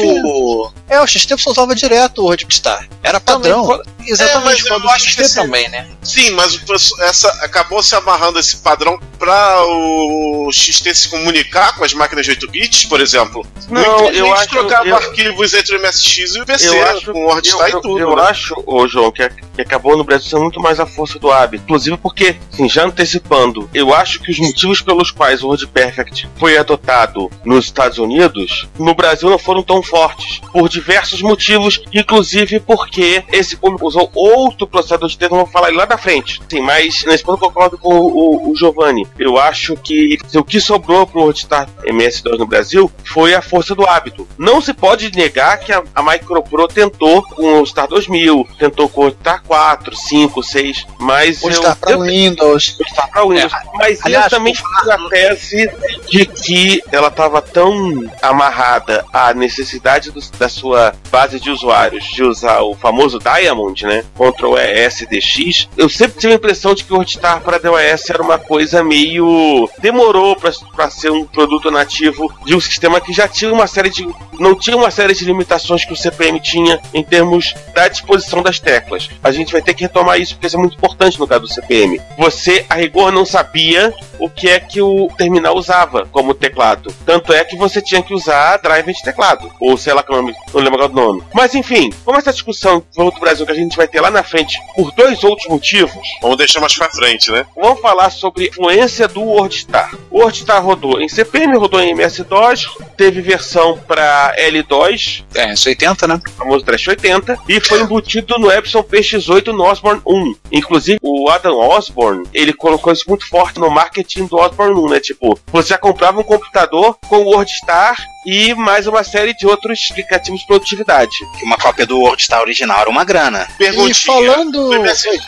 [0.89, 2.89] É, o XT você usava direto o WordStar.
[3.01, 3.65] Era padrão.
[3.65, 5.87] Também, exatamente, mas eu quando o acho que esse- também, né?
[6.01, 6.59] Sim, mas
[7.01, 12.31] essa acabou se amarrando esse padrão para o XT se comunicar com as máquinas de
[12.31, 13.45] 8 bits, por exemplo.
[13.69, 17.11] Não, Muita eu acho- trocava eu- arquivos entre o MSX e o PC, Eu acho,
[17.13, 17.99] com o WordStar eu, e tudo.
[17.99, 18.23] eu, eu né?
[18.23, 21.63] acho, ô João, que, que acabou no Brasil sendo muito mais a força do hábito.
[21.63, 26.57] Inclusive porque, assim, já antecipando, eu acho que os motivos pelos quais o WordPerfect foi
[26.57, 30.39] adotado nos Estados Unidos, no Brasil não foram tão fortes.
[30.51, 35.85] Por diversos motivos, inclusive porque esse público usou outro processador de texto, vamos falar lá
[35.85, 36.41] da frente.
[36.49, 39.07] Sim, mas nesse ponto eu concordo com o, o- o Giovanni.
[39.17, 43.85] Eu acho que o que sobrou pro WordStar MS2 no Brasil foi a força do
[43.85, 44.27] hábito.
[44.37, 49.07] Não se pode negar que a, a Micropro tentou com o Star 2000, tentou com
[49.07, 52.77] o Star 4, 5, 6, mas Hoje eu, está para eu, Windows.
[52.89, 53.51] Star pra Windows.
[53.75, 55.71] mas aliás, eu também fiz a tese
[56.09, 62.23] de que ela estava tão amarrada à necessidade do- da sua base de usuários de
[62.23, 64.03] usar o famoso Diamond, né?
[64.15, 65.69] Ctrl ES DX.
[65.77, 69.69] Eu sempre tive a impressão de que o WordStar para DOS era uma coisa meio.
[69.79, 74.07] demorou para ser um produto nativo de um sistema que já tinha uma série de.
[74.39, 78.59] não tinha uma série de limitações que o CPM tinha em termos da disposição das
[78.59, 79.09] teclas.
[79.23, 81.53] A gente vai ter que retomar isso porque isso é muito importante no caso do
[81.53, 82.01] CPM.
[82.17, 86.93] Você, a rigor, não sabia o que é que o terminal usava como teclado.
[87.05, 89.51] Tanto é que você tinha que usar driver de teclado.
[89.59, 91.23] Ou sei lá que é o nome, não lembro agora do nome.
[91.33, 94.59] Mas enfim, como essa discussão do Brasil que a gente vai ter lá na frente
[94.75, 97.45] por dois outros motivos, Vamos deixar mais pra frente, né?
[97.55, 99.91] Vamos falar sobre a influência do WordStar.
[100.09, 106.07] O WordStar rodou em CPM, rodou em MS-DOS, teve versão para L2, É, isso 80,
[106.07, 106.21] né?
[106.25, 110.35] o famoso Trash 80, e foi embutido no Epson PX8 no Osborne 1.
[110.51, 114.99] Inclusive, o Adam Osborne, ele colocou isso muito forte no marketing do Osborne 1, né?
[114.99, 117.95] Tipo, você já comprava um computador com o WordStar
[118.25, 121.15] e mais uma série de outros aplicativos de produtividade.
[121.43, 123.47] Uma cópia do WordStar original era uma grana.
[123.57, 123.91] Perguntinha.
[123.91, 124.69] E falando.
[124.69, 125.23] O MSX,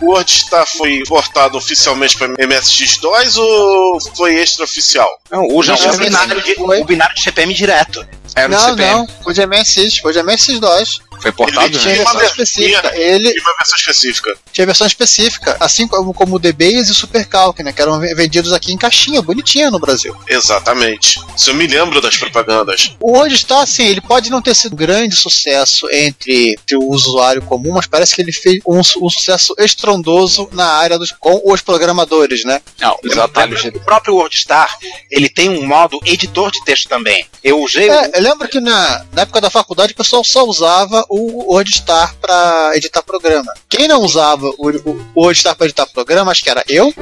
[0.00, 5.08] o WordStar foi importado oficialmente para MSX2 ou foi extraoficial?
[5.30, 8.06] Não, o Não, o binário, de, o binário de CPM direto.
[8.34, 8.92] era Não, CPM.
[8.92, 11.00] não, foi de MSX, foi de MSX2.
[11.24, 12.02] Foi portado, Ele Tinha né?
[12.02, 12.82] tinha versão específica.
[12.82, 14.38] versão- Ele E uma versão específica.
[14.52, 17.72] tinha versão específica, assim como, como o DBase e o Supercalc, né?
[17.72, 20.14] Que eram vendidos aqui em caixinha, bonitinha no Brasil.
[20.28, 21.18] Exatamente.
[21.34, 22.94] Isso eu me lembro das propagandas.
[23.00, 27.40] O WordStar, assim, ele pode não ter sido um grande sucesso entre, entre o usuário
[27.42, 31.62] comum, mas parece que ele fez um, um sucesso estrondoso na área dos com os
[31.62, 32.60] programadores, né?
[32.80, 34.76] Não, de O próprio WordStar,
[35.10, 37.24] ele tem um modo editor de texto também.
[37.42, 41.04] Eu usei É, eu lembro que na, na época da faculdade o pessoal só usava
[41.14, 43.52] o WordStar para editar programa.
[43.68, 46.92] Quem não usava o, o, o WordStar para editar programa, acho que era eu.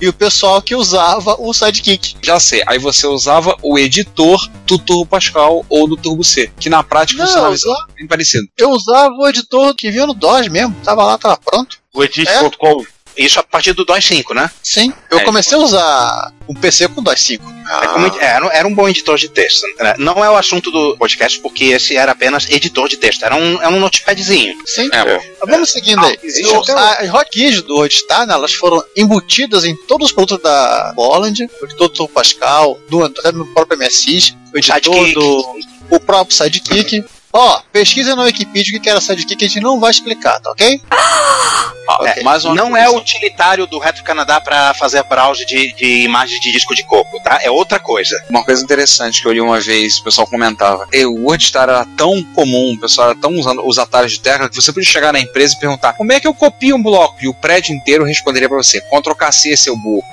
[0.00, 2.16] E o pessoal que usava o Sidekick.
[2.22, 6.70] Já sei, aí você usava o editor do Turbo Pascal ou do Turbo C, que
[6.70, 8.46] na prática Não, funcionava bem parecido.
[8.56, 10.74] Eu usava o editor que vinha no DOS mesmo.
[10.84, 11.78] Tava lá, tava pronto.
[11.92, 12.86] O edit.com.
[13.18, 14.50] isso a partir do DOS 5, né?
[14.62, 14.92] Sim.
[15.10, 17.58] Eu É, comecei a usar um PC com DOS 5.
[17.82, 19.62] É como edi- era, era um bom editor de texto.
[19.78, 19.94] né?
[19.98, 23.22] Não é o assunto do podcast, porque esse era apenas editor de texto.
[23.24, 24.56] Era um, era um notepadzinho.
[24.64, 24.88] Sim.
[24.92, 26.18] É, Mas Vamos seguindo aí.
[26.22, 30.12] existe O- até a- As hotkeys do WordStar, né, elas foram embutidas em todos os
[30.12, 35.14] produtos da editor do Pascal, do, até no próprio MSX, o editor Sidekick.
[35.14, 35.58] do
[35.90, 37.04] o próprio Sidekick.
[37.32, 40.80] Ó, pesquisa na Wikipedia o que era Sidekick, a gente não vai explicar, tá ok?
[40.90, 42.22] É, Ok.
[42.22, 42.86] mais uma Não coisa.
[42.86, 47.18] é utilitário do Retro Canadá para fazer browse de, de imagens de disco de coco,
[47.22, 47.38] tá?
[47.42, 48.14] É outra coisa.
[48.28, 50.86] Uma coisa interessante que eu li uma vez, o pessoal comentava.
[50.92, 54.48] E o WordStar era tão comum, o pessoal era tão usando os atalhos de tecla,
[54.50, 57.16] que você podia chegar na empresa e perguntar como é que eu copio um bloco?
[57.22, 60.02] E o prédio inteiro responderia pra você, Ctrl KC, seu burro.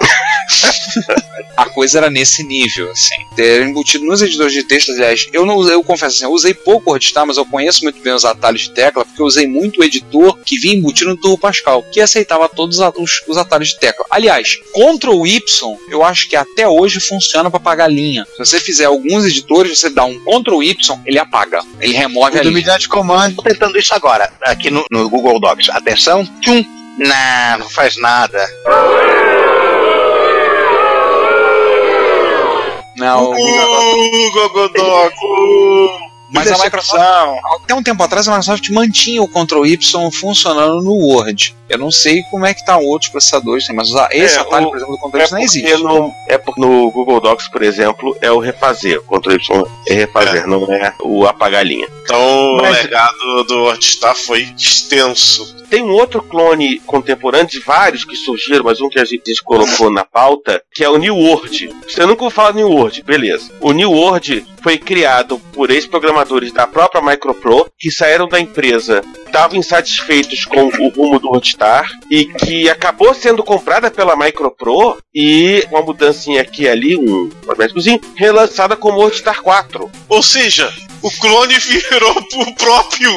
[1.57, 3.15] A coisa era nesse nível, assim.
[3.37, 6.53] Era embutido nos editores de texto, aliás, eu não usei, eu confesso assim, eu usei
[6.53, 9.47] pouco o WordStar, mas eu conheço muito bem os atalhos de tecla, porque eu usei
[9.47, 11.83] muito o editor que vinha embutido no Turbo Pascal.
[11.91, 14.05] que aceitava todos os, os atalhos de tecla.
[14.09, 15.41] Aliás, Ctrl Y,
[15.89, 18.25] eu acho que até hoje funciona para apagar linha.
[18.33, 21.61] Se você fizer alguns editores, você dá um Ctrl Y, ele apaga.
[21.79, 22.51] Ele remove O a do linha.
[22.57, 23.35] unidade de comando.
[23.35, 25.69] Tô tentando isso agora, aqui no, no Google Docs.
[25.69, 26.63] Atenção, tchum.
[26.97, 28.39] Não, não faz nada.
[32.97, 35.13] Não, Uh, Gogodoc.
[36.31, 36.57] Mas a.
[36.57, 36.99] Microsoft,
[37.63, 39.79] até um tempo atrás, a Microsoft mantinha o Ctrl Y
[40.11, 41.55] funcionando no Word.
[41.69, 44.69] Eu não sei como é que tá outros processadores, mas usar esse É, atalho, o-
[44.69, 45.67] por exemplo, do Ctrl É Y não existe.
[45.71, 49.01] porque no, é no Google Docs, por exemplo, é o refazer.
[49.07, 51.87] O Ctrl Y é refazer, não é o apagar a linha.
[52.03, 55.55] Então Mas- o legado do WordStar foi extenso.
[55.69, 59.91] Tem um outro clone contemporâneo de vários que surgiram, mas um que a gente colocou
[59.91, 61.73] na pauta, que é o New World.
[61.87, 63.51] Você nunca ouviu falar New World, beleza.
[63.59, 69.57] O New World foi criado por ex-programadores da própria Micropro, que saíram da empresa, estavam
[69.57, 71.54] insatisfeitos com o rumo do WordStar,
[72.09, 78.01] e que acabou sendo comprada pela Micropro, e uma mudancinha aqui e ali, um cosméticozinho,
[78.15, 79.89] relançada como WordStar 4.
[80.09, 83.11] Ou seja, o clone virou o próprio.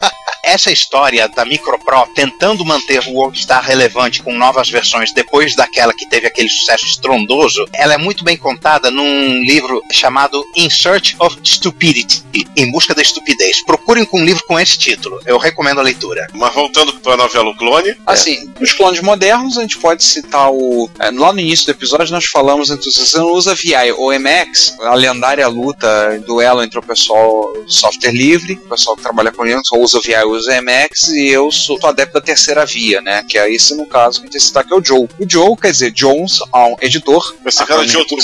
[0.44, 6.08] Essa história da Micropro tentando manter o WorldStar relevante com novas versões depois daquela que
[6.08, 11.36] teve aquele sucesso estrondoso, ela é muito bem contada num livro chamado In Search of
[11.44, 12.24] Stupidity
[12.56, 13.64] Em Busca da Estupidez.
[13.64, 15.20] Procurem com um livro com esse título.
[15.26, 16.26] Eu recomendo a leitura.
[16.32, 20.50] Mas voltando para a novela O Clone, Assim, os clones modernos, a gente pode citar
[20.50, 20.90] o.
[20.98, 24.76] é, lá no início do episódio, nós falamos entre você não usa VI ou MX,
[24.80, 29.44] a lendária luta, duelo entre o pessoal do software livre, o pessoal que trabalha com
[29.44, 33.24] Linux, ou usa VI usa MX, e eu sou, adepto da terceira via, né?
[33.28, 35.08] Que é esse, no caso, que a gente citar, que é o Joe.
[35.18, 37.34] O Joe, quer dizer, Jones, é um editor.
[37.46, 38.16] esse cara de outro.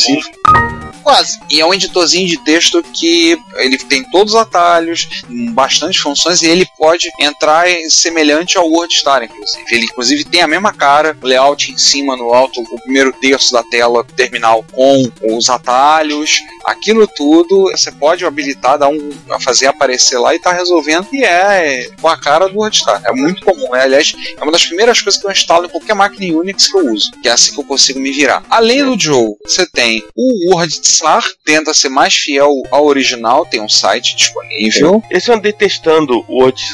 [1.03, 1.39] Quase.
[1.51, 5.09] E é um editorzinho de texto que ele tem todos os atalhos,
[5.53, 9.65] bastante funções, e ele pode entrar em- semelhante ao WordStar, inclusive.
[9.71, 13.63] Ele, inclusive, tem a mesma cara, layout em cima, no alto, o primeiro terço da
[13.65, 19.11] tela terminal com os atalhos, aquilo tudo você pode habilitar, dar um,
[19.41, 23.03] fazer aparecer lá e tá resolvendo, e é com a cara do WordStar.
[23.05, 23.83] É muito comum, né?
[23.83, 26.93] aliás, é uma das primeiras coisas que eu instalo em qualquer máquina Unix que eu
[26.93, 28.43] uso, que é assim que eu consigo me virar.
[28.51, 33.69] Além do Joe, você tem o WordStar, tenta ser mais fiel ao original, tem um
[33.69, 35.03] site disponível.
[35.11, 36.66] Esse Andei testando o WordStar,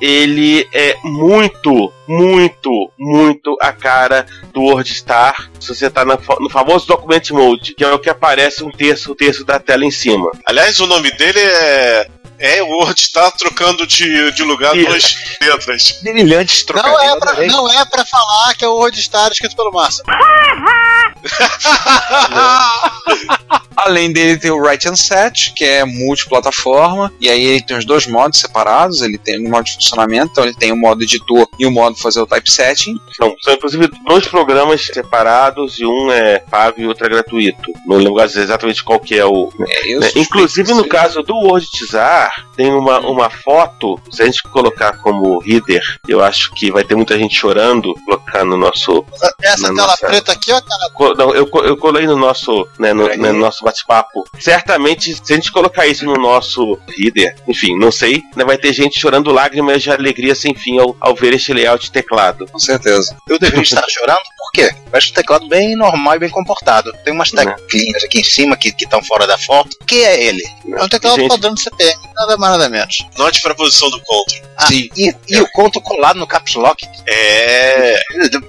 [0.00, 5.50] ele é muito, muito, muito a cara do WordStar.
[5.60, 9.12] Se você tá fa- no famoso Document Mode, que é o que aparece um terço,
[9.12, 10.30] um terço da tela em cima.
[10.46, 12.08] Aliás, o nome dele é.
[12.40, 14.86] É o WordStar trocando de, de lugar Isso.
[14.88, 15.98] duas letras.
[16.04, 20.04] Brilhantes Não é, pra, não é pra falar que é o WordStar escrito pelo Márcio.
[23.80, 27.84] Além dele tem o Write and Set, que é multiplataforma, e aí ele tem os
[27.84, 31.48] dois modos separados, ele tem um modo de funcionamento, então ele tem o modo editor
[31.58, 32.98] e o modo fazer o typesetting.
[33.16, 37.72] São, são inclusive dois programas separados e um é pago e outro é gratuito.
[37.86, 39.48] Não lembro exatamente qual que é o.
[39.68, 40.10] É, eu né?
[40.16, 45.82] Inclusive no caso do WordTizar, tem uma, uma foto, se a gente colocar como reader,
[46.08, 49.04] eu acho que vai ter muita gente chorando, colocar no nosso
[49.40, 51.14] Essa tela nossa- preta aqui, ó, cara.
[51.16, 54.24] Não, eu, eu colei no nosso, né, no, né, no nosso bate-papo.
[54.38, 58.72] Certamente, se a gente colocar isso no nosso reader, enfim, não sei, né, vai ter
[58.72, 62.46] gente chorando lágrimas de alegria sem fim ao, ao ver este layout de teclado.
[62.46, 63.16] Com certeza.
[63.28, 64.18] Eu deveria estar chorando,
[64.48, 64.74] por quê?
[64.90, 66.90] Eu acho o teclado bem normal e bem comportado.
[67.04, 69.76] Tem umas teclinhas aqui em cima que estão fora da foto.
[69.80, 70.42] O que é ele?
[70.76, 71.28] É um teclado Gente.
[71.28, 72.96] padrão de CPM, nada mais nada menos.
[73.16, 74.46] Note para a posição do Ctrl.
[74.56, 74.88] Ah, Sim.
[74.96, 76.84] E, e o conto colado no caps lock.
[77.06, 78.00] É.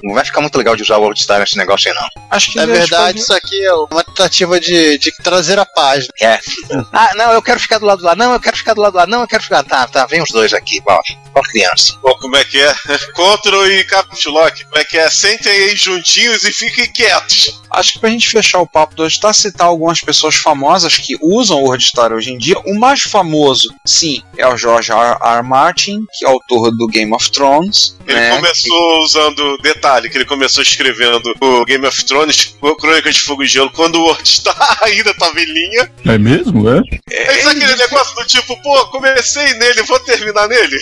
[0.04, 2.08] Não vai ficar muito legal de usar o WordStar nesse negócio aí, não.
[2.32, 5.66] Acho que Na gente verdade, pode- isso aqui é uma tentativa de, de trazer a
[5.66, 6.12] página.
[6.22, 6.40] É.
[6.92, 8.16] Ah, não, eu quero ficar do lado lá.
[8.16, 9.06] Não, eu quero ficar do lado lá.
[9.08, 9.64] Não, eu quero ficar.
[9.64, 10.82] Tá, tá, vem os dois aqui.
[10.86, 11.94] Ó, criança.
[12.02, 12.74] Bom, como é que é?
[13.14, 14.64] Ctrl e Caps Lock.
[14.66, 15.10] Como é que é?
[15.10, 17.60] Sentem aí juntinhos e fiquem quietos.
[17.72, 21.62] Acho que pra gente fechar o papo do WordStar, citar algumas pessoas famosas que usam
[21.62, 22.58] o WordStar hoje em dia.
[22.66, 25.18] O mais famoso, sim, é o George R.
[25.22, 25.44] R.
[25.44, 27.96] Martin, que é autor do Game of Thrones.
[28.08, 28.36] Ele né?
[28.36, 29.58] começou usando.
[29.62, 33.70] Detalhe, que ele começou escrevendo o Game of Thrones, o Crônicas de Fogo e Gelo,
[33.72, 35.92] quando o WordStar ainda tava em linha.
[36.06, 36.82] É mesmo, é?
[37.12, 40.80] É isso aquele negócio do tipo, pô, comecei nele, vou terminar nele.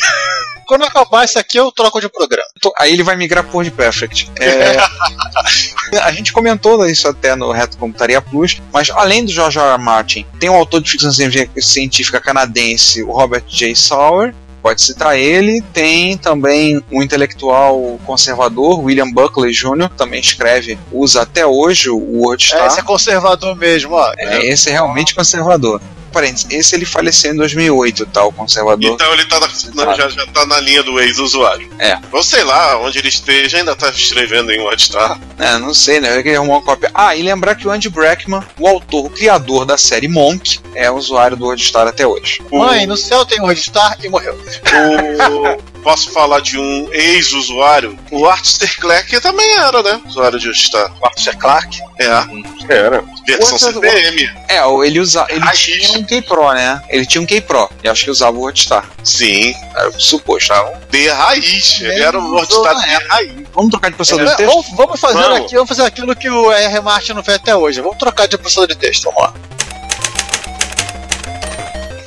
[0.67, 2.47] Quando acabar isso aqui, eu troco de programa.
[2.61, 4.29] Tô- Aí ele vai migrar por de Perfect.
[4.39, 4.77] É,
[6.03, 9.65] a gente comentou isso até no Reto Computaria Plus, mas além do George R.
[9.73, 9.77] R.
[9.81, 11.11] Martin, tem o autor de ficção
[11.57, 13.75] científica canadense, o Robert J.
[13.75, 14.33] Sauer.
[14.61, 15.61] Pode citar ele.
[15.71, 22.17] Tem também um intelectual conservador, William Buckley Jr., também escreve, usa até hoje o É,
[22.17, 22.67] WordStar.
[22.67, 24.11] esse é conservador mesmo, ó.
[24.17, 25.79] É, esse é realmente conservador.
[26.07, 28.23] Parênteses, esse ele faleceu em 2008, tá?
[28.25, 28.91] O conservador.
[28.93, 31.69] Então ele tá na- na- já, já tá na linha do ex-usuário.
[31.79, 31.97] É.
[32.11, 35.19] Ou sei lá, onde ele esteja, ainda tá escrevendo em WordStar.
[35.39, 36.19] É, não sei, né?
[36.19, 36.89] Ele arrumou uma cópia.
[36.93, 40.89] Ah, e lembrar que o Andy Brackman, o autor, o criador da série Monk, é
[40.89, 42.41] usuário do WordStar até hoje.
[42.51, 44.33] Mãe, no céu tem um WordStar e morreu.
[44.35, 47.97] O- Posso falar de um ex-usuário?
[48.11, 50.01] O Arthur Clarke também era, né?
[50.05, 50.91] Usuário de WordStar.
[51.01, 51.79] Arthur Clarke?
[51.99, 52.73] É.
[52.73, 53.03] Era.
[53.25, 54.29] Versão Outra- CPM.
[54.49, 56.81] É, o- ele usa, ele tinha um K-Pro, né?
[56.89, 57.69] Ele tinha um K-Pro.
[57.83, 58.89] E acho que usava o WordStar.
[59.03, 59.53] Sim.
[59.75, 60.49] Era o suposto.
[60.49, 60.71] tá?
[60.89, 61.81] De raiz.
[61.81, 63.31] Ele era o WordStar de raiz.
[63.53, 64.75] Vamos trocar de processador É, de texto?
[64.75, 65.37] vamos, fazer Vamos.
[65.39, 66.79] aqui, vamos fazer aquilo que o R.
[66.81, 67.81] Martin não fez até hoje.
[67.81, 69.33] Vamos trocar de processador de texto, vamos lá.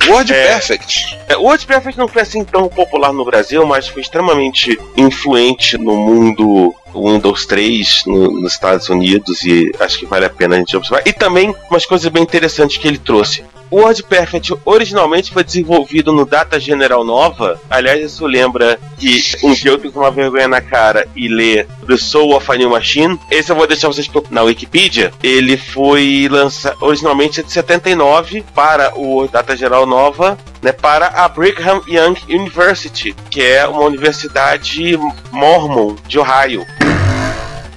[0.07, 0.47] Word É.
[0.47, 1.17] Perfect.
[1.29, 5.95] É, O WordPress não foi assim tão popular no Brasil, mas foi extremamente influente no
[5.95, 10.75] mundo Windows 3 no- nos Estados Unidos e acho que vale a pena a gente
[10.75, 11.03] observar.
[11.05, 13.45] E também umas coisas bem interessantes que ele trouxe.
[13.71, 17.57] O WordPerfect originalmente foi desenvolvido no Data General Nova.
[17.69, 21.95] Aliás, isso lembra que um dia eu tenho uma vergonha na cara e ler The
[21.95, 23.17] Soul of a New Machine.
[23.31, 25.13] Esse eu vou deixar vocês na Wikipedia.
[25.23, 31.81] Ele foi lançado originalmente de 79 para o Data General Nova, né, para a Brigham
[31.87, 34.99] Young University, que é uma universidade
[35.31, 36.65] mormon de Ohio.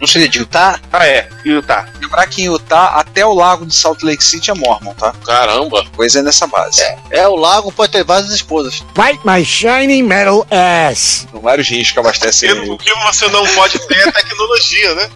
[0.05, 0.79] Não seria de Utah?
[0.93, 1.89] Ah, é, Utah.
[1.99, 5.15] Lembrar que em Utah, até o lago de Salt Lake City é Mormon, tá?
[5.25, 5.83] Caramba.
[5.97, 6.83] Coisa é nessa base.
[7.11, 8.85] É, o lago pode ter várias esposas.
[8.95, 11.27] Bite my shiny metal ass.
[11.31, 15.11] São vários rios que abastecem O que você não pode ter é tecnologia, né?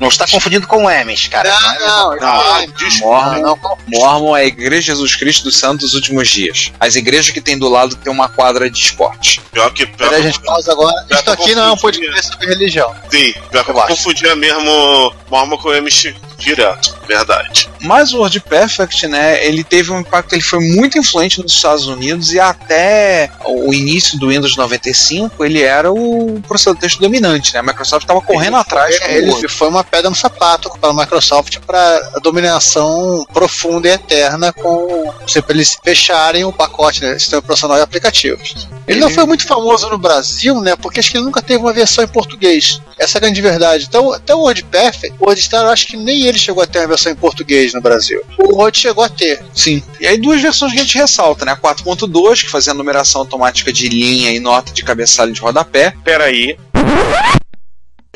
[0.00, 1.48] Não está confundindo com o Emes, cara.
[1.48, 2.72] Não, não, Ah, não.
[2.74, 3.06] desculpa.
[3.24, 3.78] Mormon, Não, não.
[3.88, 6.70] Mormon é a Igreja de Jesus Cristo dos Santos dos Últimos Dias.
[6.78, 9.40] As igrejas que tem do lado tem uma quadra de esporte.
[9.52, 9.86] Pior que.
[9.86, 11.06] Pior Peraí, gente, pausa agora.
[11.10, 12.94] Isso tô aqui não é um podcast sobre religião.
[13.10, 16.96] Sim, pior que eu confundia mesmo Mormon com MX direto.
[17.06, 17.68] Verdade.
[17.80, 22.32] Mas o WordPerfect, né, ele teve um impacto, ele foi muito influente nos Estados Unidos
[22.32, 27.60] e até o início do Windows 95 ele era o processador de texto dominante, né?
[27.60, 29.48] A Microsoft estava correndo atrás com É, o ele Word.
[29.48, 35.12] foi uma pedra no sapato para a Microsoft para a dominação profunda e eterna com
[35.26, 38.68] se pra eles fecharem o pacote né, sistema operacional e aplicativos.
[38.86, 40.76] Ele não foi muito famoso no Brasil, né?
[40.76, 42.80] Porque acho que ele nunca teve uma versão em português.
[42.98, 43.86] Essa é a grande verdade.
[43.88, 46.88] Então, até o WordPerfect, o WordStar, eu acho que nem ele chegou a ter uma
[46.88, 48.20] versão em português no Brasil.
[48.38, 49.44] O Word chegou a ter.
[49.52, 49.82] Sim.
[50.00, 51.52] E aí duas versões que a gente ressalta, né?
[51.52, 55.92] A 4.2, que fazia a numeração automática de linha e nota de cabeçalho de rodapé.
[56.04, 56.56] Peraí.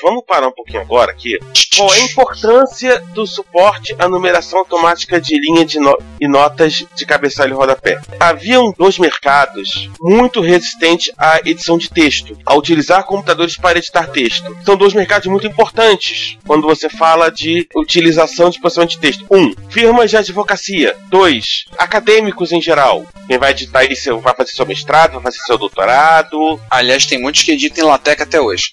[0.03, 1.39] Vamos parar um pouquinho agora aqui.
[1.77, 6.85] Qual é a importância do suporte à numeração automática de linha de no- e notas
[6.95, 8.01] de cabeçalho e rodapé?
[8.19, 14.57] Haviam dois mercados muito resistentes à edição de texto, a utilizar computadores para editar texto.
[14.65, 19.27] São dois mercados muito importantes quando você fala de utilização de processamento de texto.
[19.31, 20.97] Um, firmas de advocacia.
[21.09, 23.05] Dois, acadêmicos em geral.
[23.27, 26.61] Quem vai editar isso vai fazer seu mestrado, vai fazer seu doutorado.
[26.71, 28.71] Aliás, tem muitos que editam em LaTeX até hoje.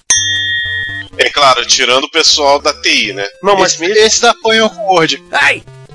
[1.19, 3.25] É claro, tirando o pessoal da TI, né?
[3.41, 5.21] Não, mas Esse- mesmo Esses apanham com o Word.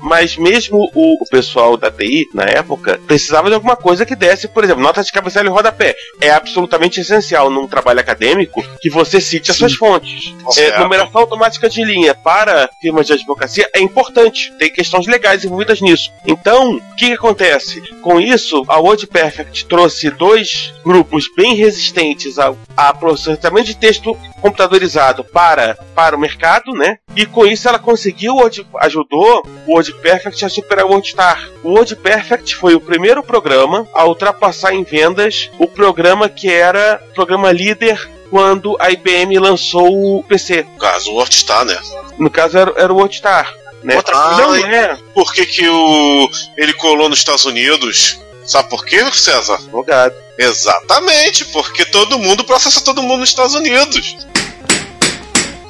[0.03, 4.47] Mas mesmo o, o pessoal da TI, na época, precisava de alguma coisa que desse,
[4.47, 5.95] por exemplo, nota de cabeçalho e rodapé.
[6.19, 10.33] É absolutamente essencial num trabalho acadêmico que você cite as suas fontes.
[10.49, 10.81] É, Certo.
[10.81, 14.51] numeração automática de linha para firmas de advocacia é importante.
[14.59, 16.11] Tem questões legais envolvidas nisso.
[16.25, 17.81] Então, o que, que acontece?
[18.01, 25.23] Com isso, a WordPerfect trouxe dois grupos bem resistentes ao a processamento de texto computadorizado
[25.23, 26.97] para, para o mercado, né?
[27.15, 31.49] E com isso ela conseguiu, Word- ajudou o WordPerfect a superar o WordStar.
[31.63, 37.13] O WordPerfect foi o primeiro programa a ultrapassar em vendas o programa que era o
[37.13, 40.63] programa líder quando a IBM lançou o PC.
[40.63, 41.79] No caso, o WordStar, né?
[42.17, 43.53] No caso era, era o WordStar.
[43.83, 43.95] Né?
[43.97, 46.29] Outra Não coisa- é Por que, que o...
[46.57, 48.17] ele colou nos Estados Unidos?
[48.45, 49.55] Sabe por quê, César?
[49.55, 50.15] advogado.
[50.37, 54.15] Exatamente, porque todo mundo processa todo mundo nos Estados Unidos.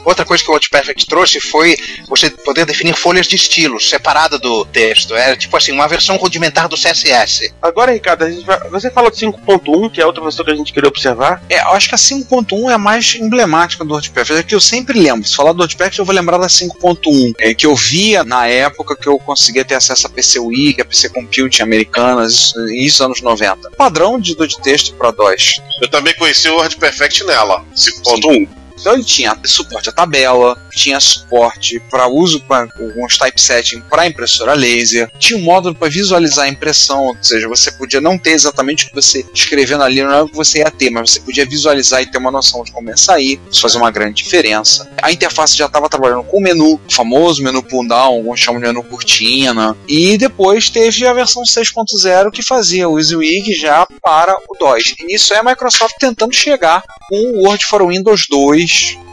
[0.05, 1.75] Outra coisa que o WordPerfect trouxe foi
[2.07, 5.15] você poder definir folhas de estilo separada do texto.
[5.15, 7.53] Era tipo assim, uma versão rudimentar do CSS.
[7.61, 10.55] Agora, Ricardo, a gente vai- você falou de 5.1, que é outra versão que a
[10.55, 11.41] gente queria observar.
[11.49, 14.39] É, eu acho que a 5.1 é a mais emblemática do WordPerfect.
[14.39, 15.27] É que eu sempre lembro.
[15.27, 17.33] Se falar do WordPerfect, eu vou lembrar da 5.1.
[17.39, 20.85] É, que eu via na época que eu conseguia ter acesso a PC Wiki, a
[20.85, 23.71] PC Computing americanas, isso, anos 90.
[23.71, 25.61] Padrão de texto para DOS.
[25.81, 28.47] Eu também conheci o WordPerfect nela, 5.1.
[28.79, 34.53] Então ele tinha suporte à tabela, tinha suporte para uso para alguns typesetting para impressora
[34.53, 38.85] laser, tinha um módulo para visualizar a impressão, ou seja, você podia não ter exatamente
[38.85, 41.45] o que você escrevendo ali, não é o que você ia ter, mas você podia
[41.45, 44.89] visualizar e ter uma noção de como ia sair, isso fazia uma grande diferença.
[45.01, 48.61] A interface já estava trabalhando com o menu, o famoso menu pull down, alguns chamam
[48.61, 54.35] de menu cortina, e depois teve a versão 6.0 que fazia o WYSIWYG já para
[54.49, 54.95] o DOS.
[54.99, 58.62] E nisso é a Microsoft tentando chegar com o Word for Windows 2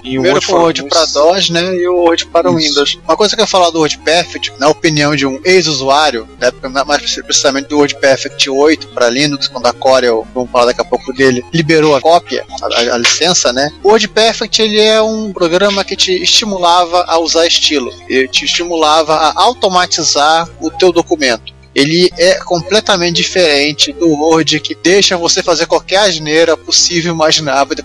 [0.03, 1.75] e o Primeiro Word foi o Word para DOS, né?
[1.77, 2.99] E o Word para o Windows.
[3.05, 6.51] Uma coisa que eu ia falar do Word Perfect, na opinião de um ex-usuário, né,
[6.87, 10.85] mais precisamente do Word Perfect 8 para Linux, quando a Corel, vamos falar daqui a
[10.85, 13.71] pouco dele, liberou a cópia, a, a licença, né?
[13.83, 18.45] O Word Perfect ele é um programa que te estimulava a usar estilo, ele te
[18.45, 25.43] estimulava a automatizar o teu documento ele é completamente diferente do Word que deixa você
[25.43, 27.77] fazer qualquer asneira possível imaginável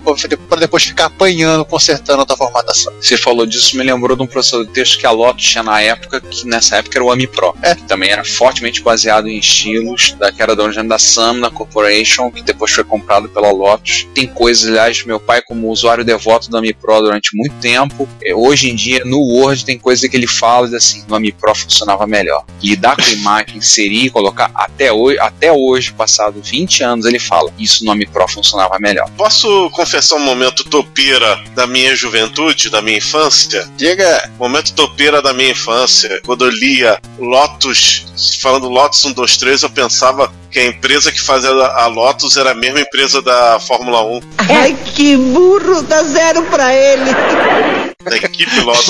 [0.48, 2.92] para depois ficar apanhando, consertando a tua formatação.
[3.00, 5.80] Você falou disso, me lembrou de um processador de texto que a Lotus tinha na
[5.80, 7.54] época, que nessa época era o AMI Pro.
[7.62, 7.74] É.
[7.74, 12.30] Que também era fortemente baseado em estilos, da, que era da origem da Samna Corporation,
[12.30, 14.06] que depois foi comprado pela Lotus.
[14.14, 18.34] Tem coisas, aliás, meu pai, como usuário devoto do AMI Pro durante muito tempo, é,
[18.34, 22.06] hoje em dia, no Word, tem coisa que ele fala assim, no AMI Pro funcionava
[22.06, 22.44] melhor.
[22.62, 27.18] Lidar com a imagem, inserir e colocar até hoje, até hoje, passado 20 anos, ele
[27.18, 29.08] fala, isso no AMI Pro funcionava melhor.
[29.16, 33.68] Posso confessar um momento topeira da minha juventude, da minha infância?
[33.76, 34.30] Diga!
[34.38, 36.20] Momento topeira da minha infância.
[36.24, 38.06] Quando eu lia Lotus,
[38.40, 42.52] falando Lotus 1, 2, 3, eu pensava que a empresa que fazia a Lotus era
[42.52, 44.20] a mesma empresa da Fórmula 1.
[44.38, 45.82] Ai, que burro!
[45.82, 47.85] Dá zero pra ele!
[48.08, 48.86] Da equipe Lotus.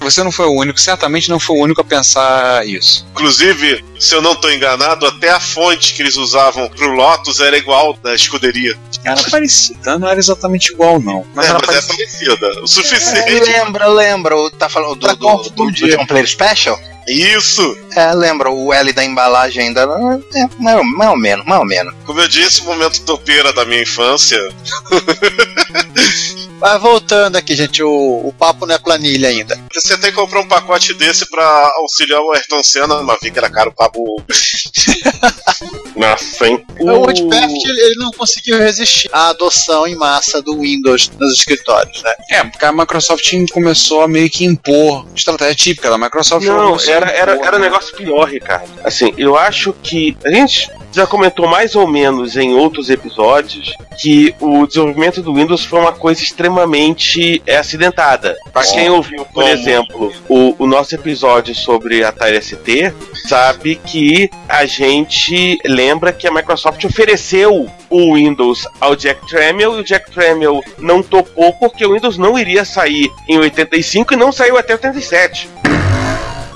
[0.00, 3.06] Você não foi o único, certamente não foi o único a pensar isso.
[3.12, 7.56] Inclusive, se eu não estou enganado, até a fonte que eles usavam pro Lotus era
[7.56, 8.76] igual da escuderia.
[9.04, 11.24] Era parecida, não era exatamente igual, não.
[11.34, 11.94] Mas é, era mas parecida.
[11.94, 12.60] é parecida.
[12.60, 13.40] O É, suficiente.
[13.40, 14.36] lembra, lembra.
[14.36, 16.78] o- Tá falando do, do, do, do John Player Special?
[17.08, 17.78] Isso!
[17.96, 18.50] É, lembra.
[18.50, 19.82] O L da embalagem ainda.
[20.34, 21.94] É, mais, ou- mais ou menos, mais ou menos.
[22.04, 24.38] Como eu disse, momento topeira da minha infância.
[26.60, 27.90] Mas voltando aqui, gente, o,
[28.24, 29.58] o papo não é planilha ainda.
[29.74, 31.44] Você tem que comprar um pacote desse pra
[31.78, 34.24] auxiliar o Ayrton Senna, mas vi que era caro pra burro.
[35.96, 36.64] Nossa, hein?
[36.80, 41.34] O Word Perfect ele ele não conseguiu resistir à adoção em massa do Windows nos
[41.34, 42.12] escritórios, né?
[42.30, 46.46] É, porque a Microsoft começou a meio que impor estratégia típica da Microsoft.
[46.46, 48.68] Não, a era, era, era um negócio pior, Ricardo.
[48.82, 54.34] Assim, eu acho que a gente já comentou mais ou menos em outros episódios que
[54.40, 58.36] o desenvolvimento do Windows foi uma coisa extremamente acidentada.
[58.52, 62.92] Para quem ouviu, por exemplo, o, o nosso episódio sobre a Atari ST,
[63.28, 69.80] sabe que a gente lembra que a Microsoft ofereceu o Windows ao Jack Tramiel e
[69.80, 74.30] o Jack Tramiel não topou porque o Windows não iria sair em 85 e não
[74.30, 75.48] saiu até 87.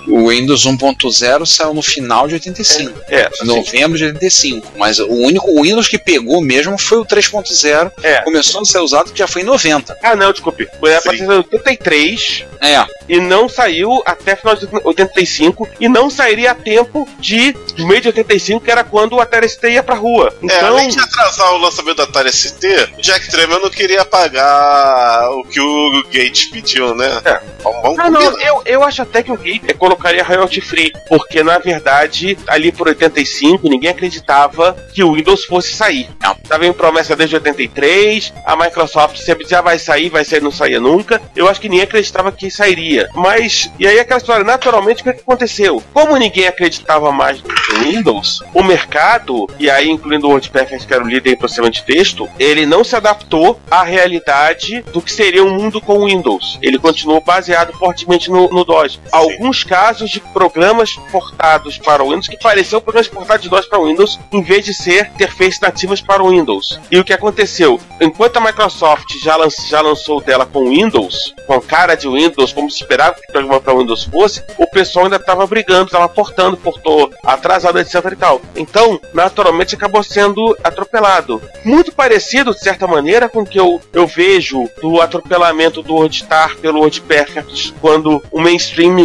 [0.09, 3.01] O Windows 1.0 saiu no final de 85.
[3.09, 4.73] É, Em novembro de 85.
[4.77, 7.93] Mas o único Windows que pegou mesmo foi o 3.0.
[8.03, 8.23] É.
[8.23, 9.97] Começou a ser usado que já foi em 90.
[10.03, 10.69] Ah, não, desculpe.
[10.81, 12.85] Foi a partir de 83 É.
[13.09, 18.09] e não saiu até final de 85 e não sairia a tempo de meio de
[18.09, 20.33] 85, que era quando o Atari ST ia pra rua.
[20.43, 22.67] É, Então, além de atrasar o lançamento da Atari ST,
[22.99, 27.21] o Jack Tramiel não queria pagar o que o Gates pediu, né?
[27.25, 27.41] É.
[27.63, 29.63] Vamos, vamos Ah, não, eu, eu acho até que o Gate
[29.99, 35.75] colocaria royalty free, porque na verdade, ali por 85, ninguém acreditava que o Windows fosse
[35.75, 36.09] sair.
[36.23, 40.41] Não, tava em promessa desde 83, a Microsoft sempre dizia "Ah, vai sair, vai sair,
[40.41, 41.21] não saía nunca.
[41.35, 43.09] Eu acho que ninguém acreditava que sairia.
[43.15, 45.83] Mas, e aí aquela história, naturalmente, o que, que aconteceu?
[45.93, 47.49] Como ninguém acreditava mais no
[47.81, 51.85] Windows, o mercado, e aí incluindo o WordPerfect, que era o líder em processamento de
[51.85, 56.59] texto, ele não se adaptou à realidade do que seria um mundo com Windows.
[56.63, 59.01] Ele continuou baseado fortemente no, no DOS.
[59.11, 63.79] Alguns casos de programas portados para o Windows que pareciam programas portados de DOS para
[63.79, 66.79] o Windows, em vez de ser interfaces nativas para o Windows.
[66.91, 67.81] E o que aconteceu?
[68.01, 69.37] Enquanto a Microsoft já,
[69.69, 73.61] já lançou dela com Windows, com cara de Windows, como se esperava que o programa
[73.61, 78.43] para Windows fosse, o pessoal ainda estava brigando, estava portando, portou atrasado, etc e tal.
[78.55, 81.41] Então, naturalmente, acabou sendo atropelado.
[81.65, 86.57] Muito parecido, de certa maneira, com o que eu, eu vejo do atropelamento do WordStar
[86.59, 88.99] pelo WordPerfect quando o mainstream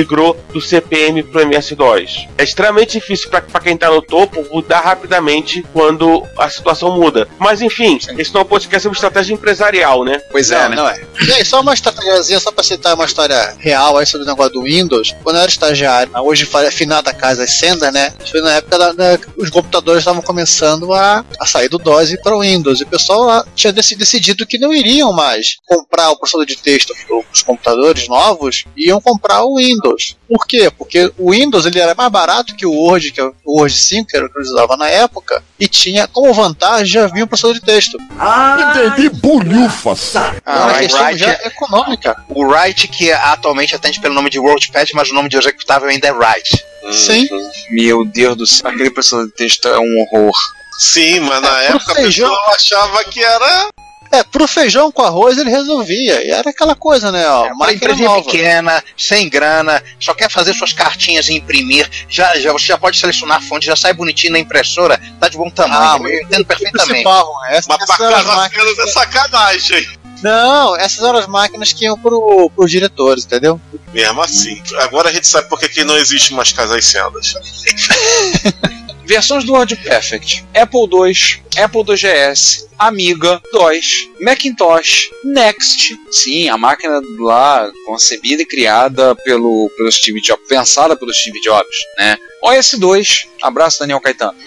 [0.00, 2.26] migrou do CPM para o MS-DOS.
[2.38, 7.28] É extremamente difícil para quem está no topo mudar rapidamente quando a situação muda.
[7.38, 10.20] Mas enfim, esse não é um podcast sobre estratégia empresarial, né?
[10.30, 10.76] Pois não, é, né?
[10.76, 11.00] não é.
[11.26, 14.52] E aí, só uma estratégiazinha, só pra citar uma história real aí sobre o negócio
[14.52, 15.14] do Windows.
[15.22, 18.12] Quando eu era estagiário, hoje fa- finada a casa Sender, ainda, né?
[18.30, 22.36] Foi na época da, da- os computadores estavam começando a, a sair do DOS para
[22.36, 22.80] o Windows.
[22.80, 26.56] E o pessoal lá tinha deci- decidido que não iriam mais comprar o processador de
[26.56, 29.89] texto para os computadores novos, iam comprar o Windows.
[30.28, 30.70] Por quê?
[30.76, 34.06] Porque o Windows ele era mais barato que o Word, que é o Word 5,
[34.08, 37.26] que era o que eles usavam na época, e tinha como vantagem já vinha o
[37.28, 37.98] processador de texto.
[37.98, 40.14] Entendi bolhufas.
[40.16, 42.24] Ah, uma o questão Wright, já econômica.
[42.28, 46.08] o Wright que atualmente atende pelo nome de WordPad, mas o nome de executável ainda
[46.08, 46.64] é Wright.
[46.92, 47.28] Sim.
[47.70, 50.32] Meu Deus do céu, aquele processador de texto é um horror.
[50.78, 53.68] Sim, mas na É, época a pessoa achava que era.
[54.12, 56.24] É, pro feijão com arroz ele resolvia.
[56.24, 57.28] E era aquela coisa, né?
[57.28, 58.22] Ó, Uma máquina empresa nova.
[58.24, 61.88] pequena, sem grana, só quer fazer suas cartinhas e imprimir.
[62.08, 65.36] Já, já, você já pode selecionar a fonte, já sai bonitinho na impressora, tá de
[65.36, 66.06] bom tamanho.
[66.06, 66.88] Ah, eu entendo perfeitamente.
[66.90, 68.78] Principal, essa, Mas pra máquinas.
[68.78, 70.00] é sacanagem.
[70.22, 73.58] Não, essas eram as máquinas que iam pro, pros diretores, entendeu?
[73.92, 74.60] Mesmo assim.
[74.80, 77.34] Agora a gente sabe por que que não existe mais casais sendas.
[79.10, 85.98] Versões do WordPerfect: Apple II, Apple IIgs, Amiga, DOS, Macintosh, Next.
[86.12, 91.76] Sim, a máquina lá concebida e criada pelo, pelo Steve Jobs, pensada pelo Steve Jobs,
[91.98, 92.16] né?
[92.44, 94.38] OS2, abraço Daniel Caetano.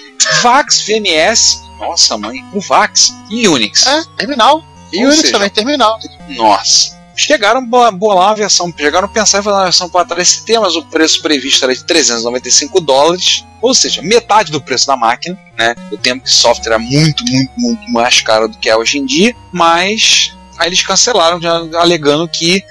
[0.41, 3.85] VAX, VMS, nossa mãe, o VAX e Unix.
[3.85, 4.63] É, terminal.
[4.93, 5.99] E Ou Unix seja, também terminal.
[6.29, 7.02] Nossa.
[7.15, 10.59] Chegaram a bo- bolar a versão, chegaram a pensar em fazer uma versão para 3T,
[10.59, 15.37] mas o preço previsto era de 395 dólares, ou seja, metade do preço da máquina,
[15.57, 15.75] né?
[15.91, 18.97] O tempo que o software é muito, muito, muito mais caro do que é hoje
[18.97, 21.39] em dia, mas aí eles cancelaram,
[21.77, 22.63] alegando que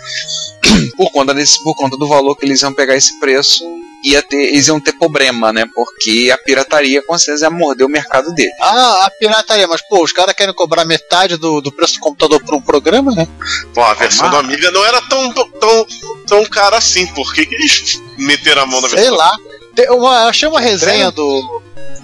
[0.97, 3.65] por conta, desse, por conta do valor que eles iam pegar esse preço,
[4.05, 5.65] ia ter, eles iam ter problema, né?
[5.75, 8.51] Porque a pirataria com certeza ia morder o mercado dele.
[8.61, 12.43] Ah, a pirataria, mas pô, os caras querem cobrar metade do, do preço do computador
[12.45, 13.27] por um programa, né?
[13.75, 15.87] Pô, a versão do Amiga não era tão, tão,
[16.27, 17.07] tão cara assim.
[17.15, 19.17] Por que, que eles meteram a mão na Sei versão?
[19.17, 19.37] lá.
[19.75, 21.63] Tem uma- eu achei uma resenha do.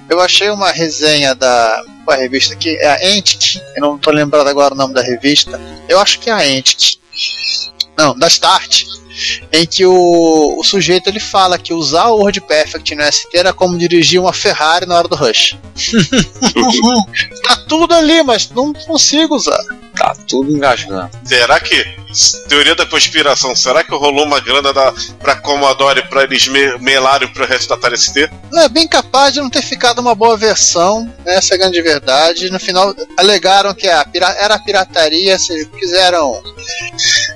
[0.09, 1.83] Eu achei uma resenha da.
[2.05, 2.71] Qual a revista aqui?
[2.81, 3.61] É a Entity.
[3.77, 5.61] Eu não tô lembrado agora o nome da revista.
[5.87, 6.99] Eu acho que é a Entity.
[7.97, 8.85] Não, da Start.
[9.53, 13.79] Em que o, o sujeito ele fala que usar o WordPerfect no ST era como
[13.79, 15.57] dirigir uma Ferrari na hora do rush.
[17.43, 19.63] tá tudo ali, mas não consigo usar.
[19.99, 21.11] Tá tudo engasgando.
[21.25, 21.85] Será que,
[22.49, 27.29] teoria da conspiração, será que rolou uma grana da, pra Commodore pra eles me, melarem
[27.29, 28.31] pro resto da Atari ST?
[28.53, 31.83] Não, é bem capaz de não ter ficado uma boa versão, essa é a grande
[31.83, 32.49] verdade.
[32.49, 36.41] No final, alegaram que era pirataria, se quiseram.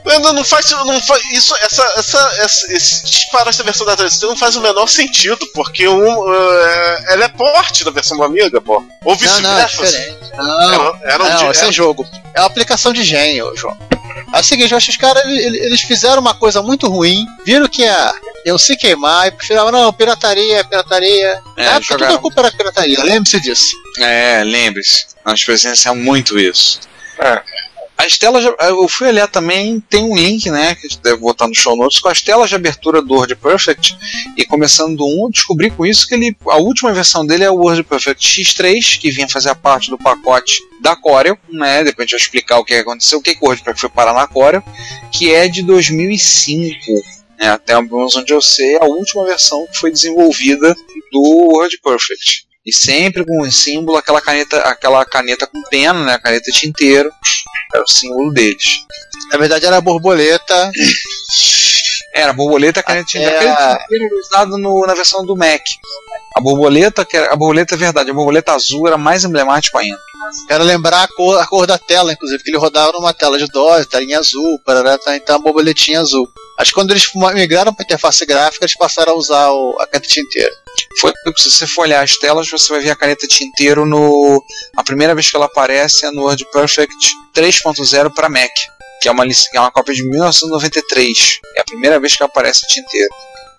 [0.04, 4.10] Não, não faz, não faz isso, essa, essa, essa, esse disparar essa versão da Atari
[4.10, 8.24] ST não faz o menor sentido, porque um, eh, ela é porte da versão do
[8.24, 8.84] Amiga, pô.
[9.04, 9.86] Ou Não, não, é vice-versa.
[9.86, 10.18] diferente.
[10.36, 12.06] Não, Era- era um não, di- esse é era- jogo.
[12.34, 13.76] É uma aplicação de gênio, João.
[14.34, 17.68] É o seguinte, eu acho que os caras eles, fizeram uma coisa muito ruim, viram
[17.68, 18.14] que ia,
[18.46, 21.40] iam se queimar e preferiram, não, pirataria, pirataria.
[21.56, 23.66] É, Na época jogaram- tudo a culpa era pirataria, lembre-se disso.
[24.00, 26.80] É, lembre-se, nós presenciamos muito isso.
[28.04, 31.54] As telas, de- eu fui olhar também, tem um link, né, que deve botar no
[31.54, 33.96] show notes, com as telas de abertura do WordPerfect,
[34.36, 37.54] e começando do 1, descobri com isso que ele, a última versão dele é o
[37.58, 42.20] WordPerfect X3, que vinha fazer parte do pacote da Corel, né, depois a gente vai
[42.26, 44.64] explicar o que aconteceu, o que, que o WordPerfect foi parar na Corel,
[45.12, 46.74] que é de 2005,
[47.38, 50.74] né, até onde eu sei, a última versão que foi desenvolvida
[51.12, 51.20] do
[51.54, 52.46] WordPerfect.
[52.64, 56.14] E sempre com o símbolo, aquela caneta, aquela caneta com pena, né?
[56.14, 57.10] A caneta tinteiro,
[57.74, 58.84] era o símbolo deles.
[59.32, 60.70] Na verdade era a borboleta.
[62.14, 63.34] Era a borboleta, a caneta tinteiro.
[63.34, 65.62] A Até a- caneta tinteiro era usada no- na versão do Mac.
[66.36, 69.98] A borboleta, que era, a borboleta é verdade, a borboleta azul era mais emblemático ainda.
[70.46, 73.46] Quero lembrar a cor, a cor da tela, inclusive, que ele rodava numa tela de
[73.46, 76.28] DOS, telinha azul, parará, tá, então a borboletinha azul.
[76.58, 80.20] Acho que quando eles migraram para interface gráfica, eles passaram a usar o, a caneta
[80.20, 80.52] inteira.
[81.00, 84.42] Foi, se você for olhar as telas, você vai ver a caneta tinteiro no.
[84.76, 88.50] A primeira vez que ela aparece é no WordPerfect 3.0 para Mac,
[89.00, 91.38] que é uma, é uma cópia de 1993.
[91.56, 93.08] É a primeira vez que aparece tinteiro.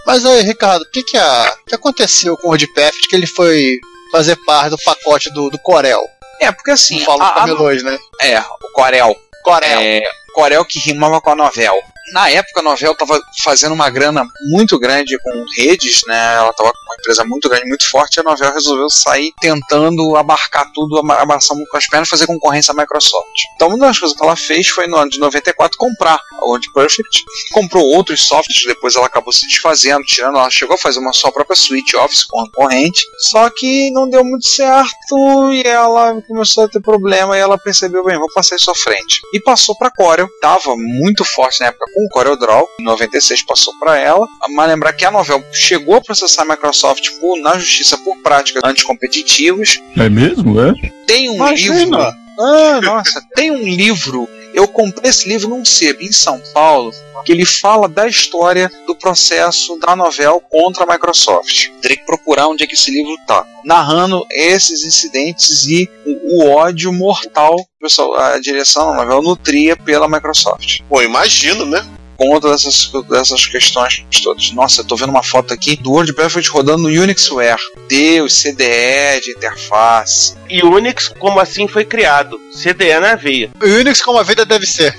[0.05, 3.77] Mas aí, Ricardo, o que, que, a- que aconteceu com o WordPerfect que ele foi
[4.11, 6.01] fazer parte do pacote do, do Corel?
[6.39, 6.99] É, porque assim.
[6.99, 7.97] Falo a- a- camelôs, né?
[8.21, 9.15] É, o Corel.
[9.43, 9.79] Corel.
[9.79, 10.01] É,
[10.34, 11.75] Corel que rimava com a Novel.
[12.11, 16.35] Na época a Novel estava fazendo uma grana muito grande com redes, né?
[16.35, 20.15] Ela estava com uma empresa muito grande, muito forte, e a Novel resolveu sair tentando
[20.17, 23.43] abarcar tudo, abraçar com as pernas, fazer concorrência à Microsoft.
[23.55, 27.23] Então uma das coisas que ela fez foi no ano de 94 comprar a WordPerfect,
[27.53, 31.31] comprou outros softwares, depois ela acabou se desfazendo, tirando, ela chegou a fazer uma sua
[31.31, 36.81] própria suite Office concorrente, só que não deu muito certo e ela começou a ter
[36.81, 39.21] problema e ela percebeu, bem, vou passar isso à frente.
[39.33, 43.73] E passou para Corel, tava muito forte na época com o CorelDRAW, em 96 passou
[43.79, 44.27] para ela.
[44.49, 48.61] Mas lembrar que a Novell chegou a processar a Microsoft por, na justiça por práticas
[48.63, 49.79] anticompetitivas.
[49.97, 50.73] É mesmo, é?
[51.05, 51.79] Tem um Imagina.
[51.79, 52.23] livro.
[52.39, 54.27] Ah, nossa, tem um livro.
[54.53, 56.93] Eu comprei esse livro num sebo em São Paulo,
[57.25, 61.69] que ele fala da história do processo da Novell contra a Microsoft.
[61.81, 63.45] Teria que procurar onde é que esse livro tá.
[63.63, 70.07] Narrando esses incidentes e o, o ódio mortal que a direção da Novell nutria pela
[70.07, 71.85] Microsoft Pô, imagino, né?
[72.24, 74.51] Conta dessas, dessas questões todas.
[74.51, 77.59] Nossa, eu tô vendo uma foto aqui do Word Perfect rodando no Unixware.
[77.89, 80.36] Deus, CDE de interface.
[80.49, 82.39] E o Unix, como assim, foi criado.
[82.51, 83.51] CDE na veia.
[83.61, 84.95] O Unix como a vida deve ser.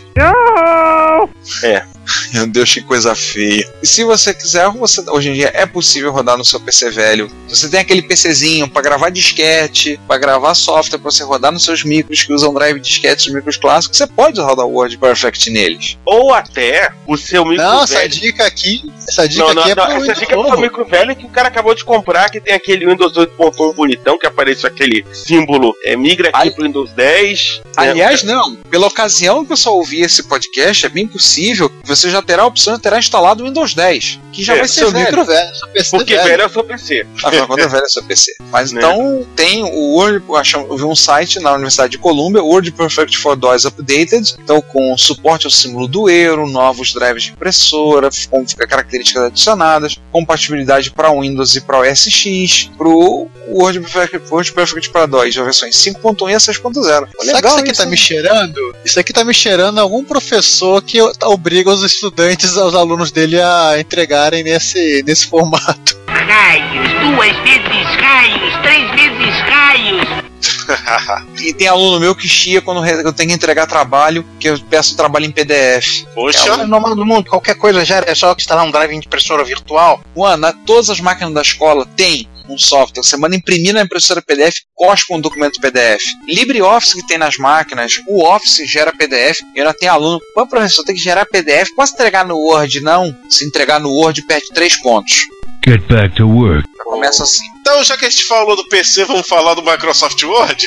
[1.62, 1.85] É.
[2.35, 3.66] Meu Deus, que coisa feia.
[3.83, 7.31] E se você quiser, você, hoje em dia é possível rodar no seu PC velho.
[7.49, 11.64] Se você tem aquele PCzinho para gravar disquete, para gravar software, para você rodar nos
[11.64, 15.51] seus micros que usam drive disquete, os micros clássicos, você pode rodar o Word Perfect
[15.51, 15.97] neles.
[16.05, 18.11] Ou até o seu micro Não, essa velho.
[18.11, 18.83] dica aqui.
[19.09, 21.27] Essa dica Não, não, aqui é não, pro essa dica é pro micro velho que
[21.27, 25.75] o cara acabou de comprar, que tem aquele Windows 8.1 bonitão, que aparece aquele símbolo,
[25.85, 27.61] é, migra aqui Ai- pro Windows 10.
[27.64, 27.72] né?
[27.77, 32.11] Aliás, não, pela ocasião que o pessoal ouvir esse podcast, é bem possível que você
[32.11, 34.81] já terá a opção de ter instalado o Windows 10, que já É, vai ser
[34.81, 35.05] Seu velho.
[35.07, 36.29] micro velho, seu PC porque velho.
[36.29, 37.07] velho é o seu PC.
[37.23, 38.37] Afinal, quando é velho é seu PC.
[38.51, 38.81] Mas Né?
[38.81, 40.25] então tem o Word,
[40.69, 44.97] eu vi um site na Universidade de Columbia, Word Perfect for DOS Updated, então com
[44.99, 51.55] suporte ao símbolo do euro, novos drivers de impressora, com características adicionadas, compatibilidade para Windows
[51.55, 56.35] e para OS X, pro Word Perfect, Word Perfect para DOS, já versões 5.1 e
[56.35, 56.83] a 6.0.
[56.83, 58.77] Sabe que Legal isso aqui isso, tá me cheirando?
[58.85, 63.40] Isso aqui tá me cheirando algum professor que tá- obriga os estudantes, os alunos dele
[63.40, 65.98] a entregarem nesse, nesse formato.
[66.07, 70.24] Raios, duas vezes raios, três vezes raios.
[71.40, 74.96] E tem aluno meu que chia quando eu tenho que entregar trabalho, que eu peço
[74.96, 76.05] trabalho em PDF.
[76.14, 79.44] Poxa, É normal do mundo, qualquer coisa já é só instalar um drive de impressora
[79.44, 80.00] virtual.
[80.16, 83.03] Juan, na- todas as máquinas da escola tem um software.
[83.03, 86.03] Você manda imprimir na impressora PDF, cospe um documento PDF.
[86.28, 89.40] LibreOffice que tem nas máquinas, o Office gera PDF.
[89.55, 91.70] E ainda tem aluno, pô, professor, tem que gerar PDF.
[91.74, 92.80] Posso entregar no Word?
[92.80, 93.16] Não.
[93.28, 95.20] Se entregar no Word, perde 3 pontos.
[95.66, 96.68] Get back to work.
[96.84, 97.45] Começa assim.
[97.61, 100.66] então já que a gente falou do PC, vamos falar do Microsoft Word?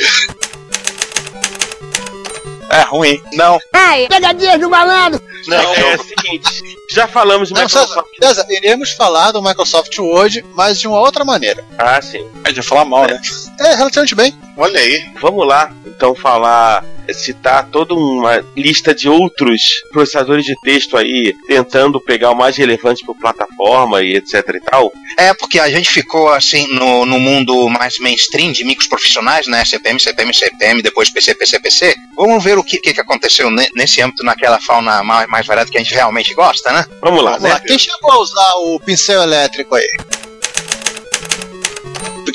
[2.69, 3.21] É ruim.
[3.33, 3.59] Não.
[3.73, 5.21] Ai, pegadinha do malandro.
[5.47, 6.49] Não, é o seguinte,
[6.91, 8.07] já falamos de Microsoft.
[8.21, 11.63] César, iremos falar do Microsoft Word, mas de uma outra maneira.
[11.77, 12.25] Ah, sim.
[12.43, 13.19] A gente vai falar mal, né?
[13.59, 14.33] É, relativamente bem.
[14.55, 15.05] Olha aí.
[15.21, 19.61] Vamos lá, então, falar, citar toda uma lista de outros
[19.91, 24.91] processadores de texto aí, tentando pegar o mais relevante por plataforma e etc e tal.
[25.17, 29.63] É, porque a gente ficou assim no, no mundo mais mainstream de micros profissionais, né?
[29.65, 31.95] CPM, CPM, CPM, depois PC, PC, PC.
[32.15, 35.77] Vamos ver o que, que, aconteceu ne- nesse âmbito, naquela fauna mais, mais variada que
[35.77, 36.85] a gente realmente gosta, né?
[37.01, 37.53] Vamos lá, Vamos né?
[37.53, 37.59] lá.
[37.59, 39.87] Quem chegou a usar o pincel elétrico aí?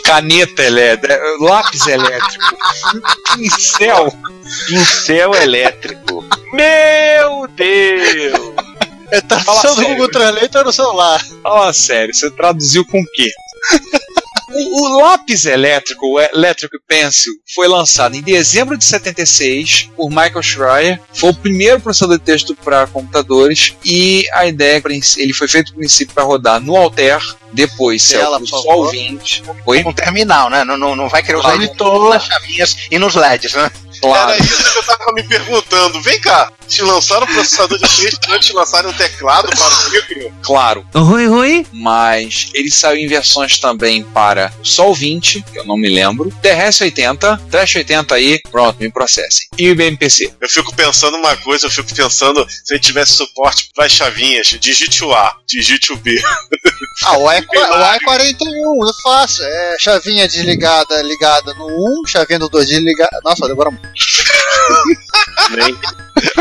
[0.04, 2.56] Caneta elétrica, lápis elétrico,
[3.36, 4.12] pincel.
[4.66, 6.24] Pincel elétrico.
[6.52, 8.52] Meu Deus!
[9.12, 9.90] É tá Fala usando o sério.
[9.90, 11.24] Google Translator no celular.
[11.42, 13.30] Fala sério, você traduziu com o quê?
[14.54, 20.42] O, o lápis elétrico, o Electric Pencil, foi lançado em dezembro de 76 por Michael
[20.42, 21.00] Schreier.
[21.12, 24.82] Foi o primeiro processador de texto para computadores e a ideia,
[25.16, 27.20] ele foi feito no princípio para rodar no Altair,
[27.52, 28.90] depois Tela, Celsius por Sol favor.
[28.90, 29.42] 20.
[29.66, 29.82] Oi?
[29.86, 30.64] Um terminal, né?
[30.64, 31.70] Não, não, não vai querer usar ele
[32.10, 33.70] nas chavinhas e nos LEDs, né?
[34.02, 34.32] Claro.
[34.32, 36.02] Era isso que eu tava me perguntando.
[36.02, 39.90] Vem cá, te lançaram um processador de texto antes de lançarem um teclado para o
[39.90, 40.34] micro?
[40.42, 40.86] Claro.
[40.92, 41.66] Oi, oi.
[41.72, 46.80] Mas ele saiu em versões também para Sol 20, que eu não me lembro, TRS
[46.80, 49.46] 80, Trash 80 aí, pronto, me processem.
[49.56, 50.34] E o IBM-PC.
[50.40, 54.48] Eu fico pensando uma coisa, eu fico pensando se ele tivesse suporte para as chavinhas,
[54.48, 56.20] digite o A, digite o B.
[57.04, 59.44] Ah, o A, é, o A é 41, é fácil.
[59.44, 61.66] É chavinha desligada, ligada no
[62.02, 63.18] 1, chavinha do 2 desligada.
[63.24, 63.91] Nossa, demora muito.
[65.50, 65.76] Nem-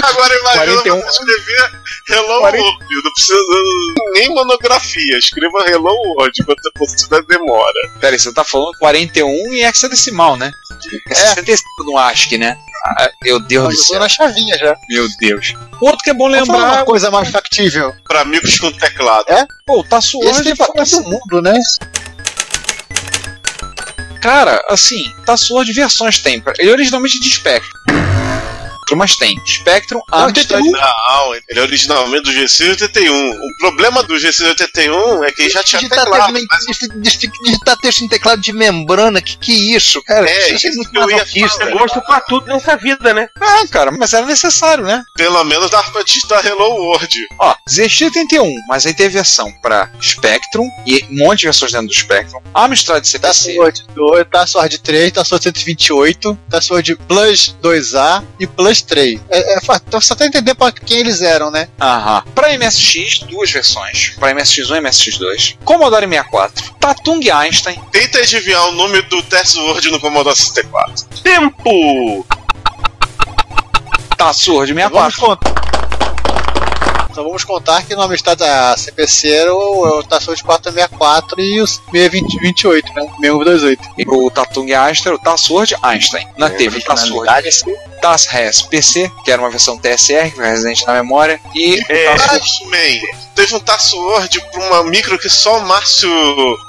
[0.04, 1.02] Agora imagina 41.
[1.02, 1.72] você escrever
[2.10, 2.64] Hello 40.
[2.64, 3.44] World, não precisa
[4.14, 7.74] nem monografia, escreva Hello World enquanto a possibilidade demora.
[8.00, 10.52] Pera aí, você tá falando 41 em hexadecimal, né?
[11.10, 12.58] É 65 no ASCII, né?
[12.98, 14.00] Ah, meu Deus do Eu tô céu.
[14.00, 14.76] na chavinha já.
[14.90, 15.54] Meu Deus.
[15.80, 16.58] Outro que é bom lembrar.
[16.58, 17.94] uma coisa mais factível.
[18.08, 19.26] Para amigos com teclado.
[19.68, 21.54] Pô, tá suando Esse tem pra todo mundo, né?
[24.22, 26.44] Cara, assim, tá suando de versões tem.
[26.60, 27.82] Ele é originalmente de Spectrum.
[28.92, 30.64] Spectrum, mas tem Spectrum, Amstrad.
[30.64, 33.12] Não, ele é originalmente do G681.
[33.12, 36.34] O problema do G681 é que já tinha digitar, teclado.
[36.34, 40.30] texto, digitar, digitar texto em teclado de membrana, que que isso, cara?
[40.30, 42.02] É, isso é isso muito que eu ia falar.
[42.02, 43.28] Pra tudo nessa vida, né?
[43.40, 45.04] Ah, cara, mas era necessário, né?
[45.16, 47.16] Pelo menos dá pra digitar Hello World.
[47.40, 51.94] Ó, ZX81, mas aí tem versão pra Spectrum e um monte de versões dentro do
[51.94, 52.40] Spectrum.
[52.54, 53.22] Amstrad CPC.
[53.32, 59.20] Tassword 2, Tassword 3, Tassword 128, Tassword Plus 2A e Plus 3.
[59.30, 61.68] É, é, então só tá entendendo pra quem eles eram, né?
[61.80, 62.24] Aham.
[62.36, 64.14] Pra MSX, duas versões.
[64.20, 65.58] Pra MSX1 e MSX2.
[65.64, 66.74] Commodore 64.
[66.80, 67.80] Tatung Einstein.
[67.92, 71.06] Tenta adivinhar o nome do Tassword no Commodore 64.
[71.24, 72.26] Tempo!
[74.18, 75.20] Tassword Vamos 64.
[75.20, 75.61] contar.
[77.12, 81.62] Então vamos contar que o nome está da CPC era o, o Tassword 464 e
[81.62, 83.02] o 628, né?
[83.20, 83.90] 628.
[83.98, 86.26] E pro Tatung Einstein, o Tassword Einstein.
[86.38, 87.30] Não teve o Tassword
[88.02, 91.40] TASRES PC, que era uma versão TSR, que foi residente na memória.
[91.54, 92.16] E É,
[92.66, 96.10] Man, teve um Tassword pra uma micro que só o Márcio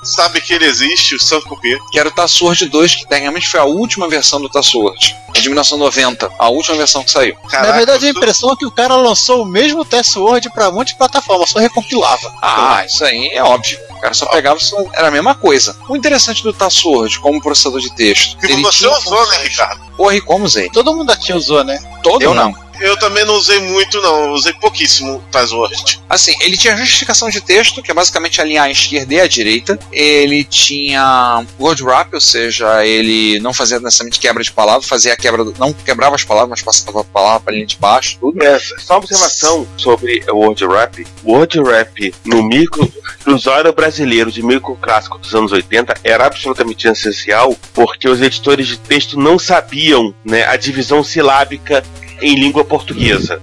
[0.05, 1.79] sabe que ele existe, o Sanko P.
[1.91, 5.17] que era o Tassword 2, que tecnicamente foi a última versão do Tassword.
[5.35, 7.35] É de 1990, a última versão que saiu.
[7.51, 10.89] Na verdade, a impressão é que o cara lançou o mesmo Tassword pra um monte
[10.89, 12.33] de plataforma, só recompilava.
[12.43, 13.79] Ah, isso aí é óbvio.
[13.91, 15.77] O cara só pegava, só- era a mesma coisa.
[15.89, 18.37] O interessante do Tassword como processador de texto.
[18.39, 19.81] Que ele você usou, né, Ricardo?
[19.97, 20.69] Porra, e como usei?
[20.71, 21.79] Todo mundo aqui usou, né?
[22.03, 22.55] Todo Eu não.
[22.83, 24.25] Eu também não usei muito, não.
[24.27, 25.75] Eu usei pouquíssimo o Tassword.
[26.09, 29.79] Assim, ele tinha justificação de texto, que é basicamente alinhar a esquerda e a direita.
[29.93, 35.17] Ele tinha word wrap, ou seja, ele não fazia necessariamente quebra de palavra, fazia a
[35.17, 38.43] quebra, do- não quebrava as palavras, mas passava a palavra para linha de baixo, tudo.
[38.43, 41.07] É, só uma observação sobre o Word Rap.
[41.25, 42.93] O Word Rap no micro,
[43.25, 48.67] no usuário brasileiro de micro clássico dos anos 80 era absolutamente essencial porque os editores
[48.67, 51.83] de texto não sabiam né, a divisão silábica
[52.23, 53.41] em língua portuguesa.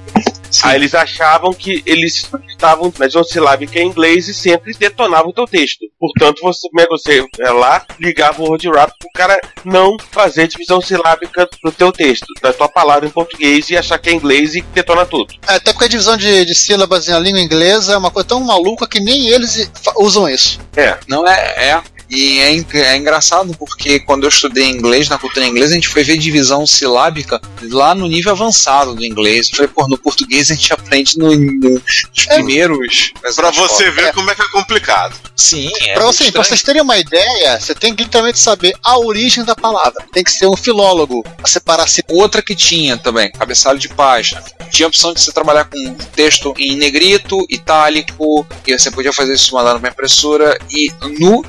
[0.63, 5.34] Aí eles achavam que eles estavam na divisão silábica em inglês e sempre detonavam o
[5.34, 5.86] teu texto.
[5.99, 9.95] Portanto, você, como é que você ia lá, ligava o Word Rap pro cara não
[10.11, 14.13] fazer divisão silábica do teu texto, da tua palavra em português e achar que é
[14.13, 15.34] inglês e detona tudo.
[15.47, 18.39] É, Até porque a divisão de, de sílabas na língua inglesa é uma coisa tão
[18.39, 20.59] maluca que nem eles usam isso.
[20.75, 20.97] É.
[21.07, 21.84] Não é, é.
[22.10, 26.03] E é, é engraçado porque quando eu estudei inglês, na cultura inglesa, a gente foi
[26.03, 29.49] ver divisão silábica lá no nível avançado do inglês.
[29.51, 33.12] Eu falei, pô, no português a gente aprende no- no- nos primeiros.
[33.36, 35.16] Pra você ver como é que é complicado.
[35.36, 35.93] Sim, é.
[35.93, 39.55] pra, você, pra vocês terem uma ideia, você tem que literalmente saber a origem da
[39.55, 40.03] palavra.
[40.12, 44.43] Tem que ser um filólogo a separar se Outra que tinha também, cabeçalho de página.
[44.72, 49.36] Tinha a opção de você trabalhar com texto em negrito, itálico, e você podia fazer
[49.36, 50.57] isso mandando para impressora.
[50.72, 51.43] E no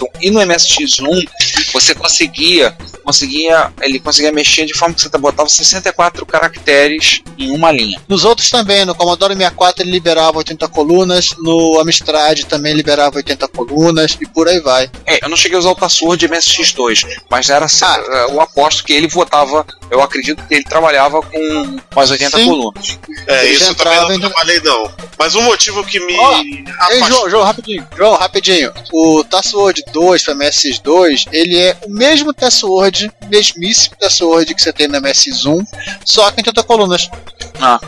[0.00, 1.28] Spectrum e no MSX1
[1.72, 7.70] você conseguia, conseguia, ele conseguia mexer de forma que você botava 64 caracteres em uma
[7.70, 8.00] linha.
[8.08, 13.48] Nos outros também, no Commodore 64 ele liberava 80 colunas, no Amstrad também liberava 80
[13.48, 14.90] colunas e por aí vai.
[15.06, 18.26] É, eu não cheguei a usar o Tassword de MSX2, mas era Ah.
[18.30, 22.46] eu aposto que ele votava, eu acredito que ele trabalhava com mais 80 Sim.
[22.46, 22.98] colunas.
[23.26, 24.90] É, Ele isso também não em- trabalhei, não.
[25.18, 26.64] Mas um motivo que me Ó, Ei.
[27.06, 27.86] João, João, rapidinho.
[27.96, 28.72] João, rapidinho.
[28.92, 34.88] O Tassword 2 para MSX2, ele é o mesmo Tassword, mesmíssimo Tassword que você tem
[34.88, 35.64] no MSX1,
[36.04, 37.08] só que em 80 colunas.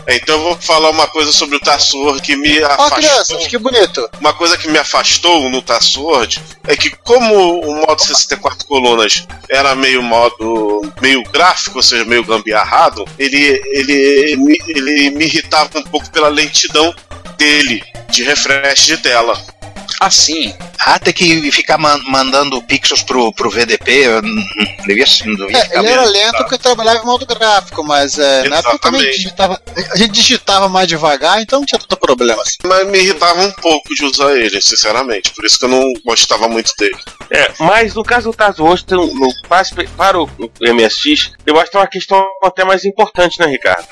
[0.06, 2.98] Então eu vou falar uma coisa sobre o Tassword que me Ó, afastou.
[2.98, 4.06] crianças, que bonito.
[4.20, 6.38] Uma coisa que me afastou no Tassword
[6.68, 12.22] é que como o modo 64 colunas era meio modo meio gráfico, ou seja, meio
[12.24, 13.38] gambiarrado, ele,
[13.72, 16.94] ele, me- ele me irritava um pouco pela lentidão
[17.38, 19.42] dele de refresh de tela.
[20.00, 24.42] Assim, Ah, ter que ficar man- mandando pixels pro, pro VDP, eu não
[24.86, 28.56] devia, não devia É, ele era lento porque trabalhava em modo gráfico, mas é, na
[28.56, 29.60] época também digitava.
[29.92, 32.42] A gente digitava mais devagar, então não tinha tanto problema.
[32.42, 32.56] assim.
[32.64, 35.30] Mas me irritava um pouco de usar ele, sinceramente.
[35.32, 36.96] Por isso que eu não gostava muito dele.
[37.30, 39.62] É, mas no caso do Tassword, tem um- no, para
[39.96, 40.28] para o
[40.60, 43.86] MSX, eu acho que tem uma questão até mais importante, né, Ricardo?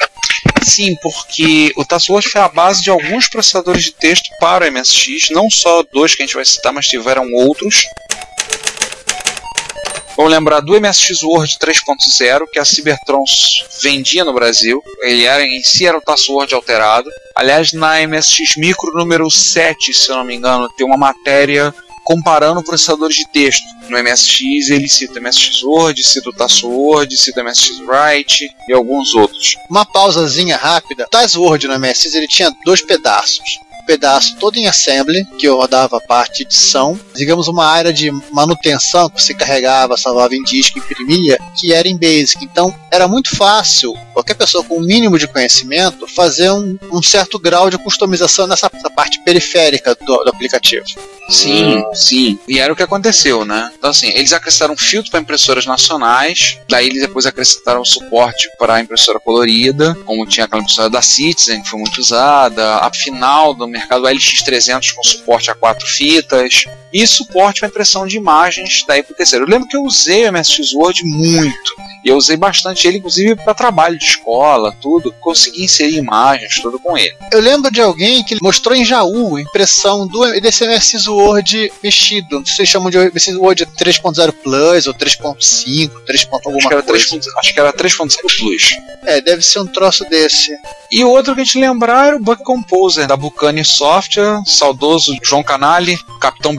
[0.63, 5.31] Sim, porque o Tassword foi a base de alguns processadores de texto para o MSX,
[5.31, 7.85] não só dois que a gente vai citar, mas tiveram outros.
[10.17, 13.25] Vamos lembrar do MSX Word 3.0, que a Cybertron
[13.83, 14.83] vendia no Brasil.
[15.01, 17.09] Ele era, em si era o Tassword alterado.
[17.35, 21.75] Aliás, na MSX Micro número 7, se não me engano, tem uma matéria
[22.11, 23.63] comparando processadores de texto.
[23.89, 28.73] No MSX ele cita o MSX Word, cita o Tassword, cita o MSX Write e
[28.73, 29.55] alguns outros.
[29.71, 31.07] Uma pausazinha rápida.
[31.09, 33.61] Tassword no MSX ele tinha dois pedaços.
[33.91, 39.11] Pedaço todo em assembly, que rodava a parte de edição, digamos uma área de manutenção
[39.11, 42.45] que você carregava, salvava em disco, imprimia, que era em Basic.
[42.45, 47.03] Então era muito fácil, qualquer pessoa com o um mínimo de conhecimento, fazer um, um,
[47.03, 50.85] certo grau de customização nessa parte periférica do, do aplicativo.
[51.29, 52.39] Sim, sim.
[52.47, 53.73] E era o que aconteceu, né?
[53.77, 59.19] Então, assim, eles acrescentaram filtro para impressoras nacionais, daí eles depois acrescentaram suporte para impressora
[59.19, 63.80] colorida, como tinha aquela impressora da Citizen, que foi muito usada, a final do mercado
[63.89, 69.45] LX300 com suporte a quatro fitas, e suporte para impressão de imagens da época terceira.
[69.45, 71.75] Eu lembro que eu usei o MSX Word muito,
[72.05, 75.13] e eu usei bastante ele, inclusive para trabalho de escola, tudo.
[75.21, 77.15] Consegui inserir imagens, tudo com ele.
[77.31, 82.39] Eu lembro de alguém que mostrou em Jaú a impressão do, desse MSX Word mexido.
[82.39, 86.29] Não sei se vocês chamam de MSX Word 3.0 Plus ou 3.5, 3.
[86.33, 87.09] alguma acho que era coisa.
[87.09, 88.71] 3, acho que era 3.0 Plus.
[89.05, 90.51] É, deve ser um troço desse.
[90.91, 95.15] E o outro que a gente lembrar era o Bug Composer da Bucane Software, saudoso
[95.23, 96.55] João Canali, Capitão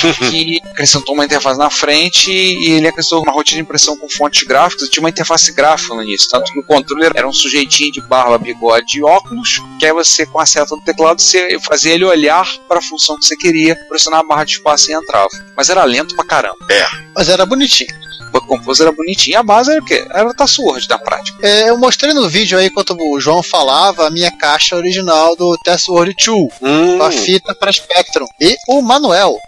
[0.30, 4.42] Que acrescentou uma interface na frente e ele acrescentou uma rotina de impressão com fontes
[4.42, 6.28] gráficas tinha uma interface gráfica nisso.
[6.30, 10.24] Tanto que o controle era um sujeitinho de barba, bigode e óculos, que aí você,
[10.24, 13.76] com a seta do teclado, você fazia ele olhar para a função que você queria,
[13.88, 15.28] pressionar a barra de espaço e entrava.
[15.56, 16.58] Mas era lento pra caramba.
[16.70, 16.84] É.
[17.14, 18.03] Mas era bonitinho.
[18.34, 19.38] O Composer era bonitinho.
[19.38, 20.04] A base era o quê?
[20.10, 21.38] Era o Tassword da prática.
[21.46, 25.56] É, eu mostrei no vídeo aí, enquanto o João falava, a minha caixa original do
[25.58, 27.00] Tassword 2, Hum.
[27.02, 28.26] a fita para Spectrum.
[28.40, 29.38] E o Manuel.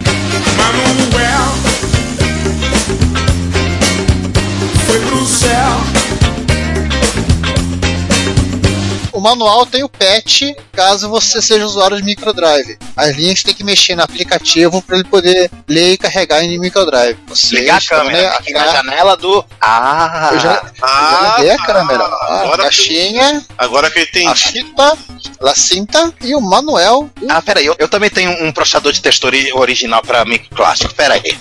[0.57, 1.53] Manuel
[4.87, 5.96] foi pro céu.
[9.17, 10.43] O manual tem o patch
[10.73, 12.79] caso você seja usuário de microdrive.
[12.95, 17.19] As linhas tem que mexer no aplicativo para ele poder ler e carregar em microdrive.
[17.29, 19.43] Você Ligar a câmera né, aqui na janela do.
[19.59, 20.29] Ah!
[20.33, 22.05] Eu já, Ah, eu já dei a câmera.
[22.05, 24.27] Ah, agora a caixinha, Agora que eu entendi.
[24.29, 24.99] a fita,
[25.43, 27.09] a cinta e o manual.
[27.27, 30.93] Ah, peraí, eu, eu também tenho um processador de texto ori- original pra micro clássico.
[30.95, 31.39] Peraí.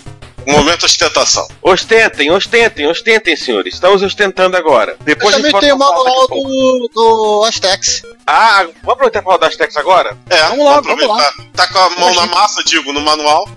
[0.48, 1.48] Um momento ostentação.
[1.62, 3.74] Ostentem, ostentem, ostentem, senhores.
[3.76, 4.92] Estamos ostentando agora.
[5.00, 8.04] Eu Depois a gente também tenho o manual do, do Astex.
[8.28, 10.18] Ah, vamos aproveitar pra falar das Tex agora?
[10.30, 11.14] É, Vamos lá, aproveitar.
[11.14, 13.48] vamos Tá com a mão na massa, digo, no manual.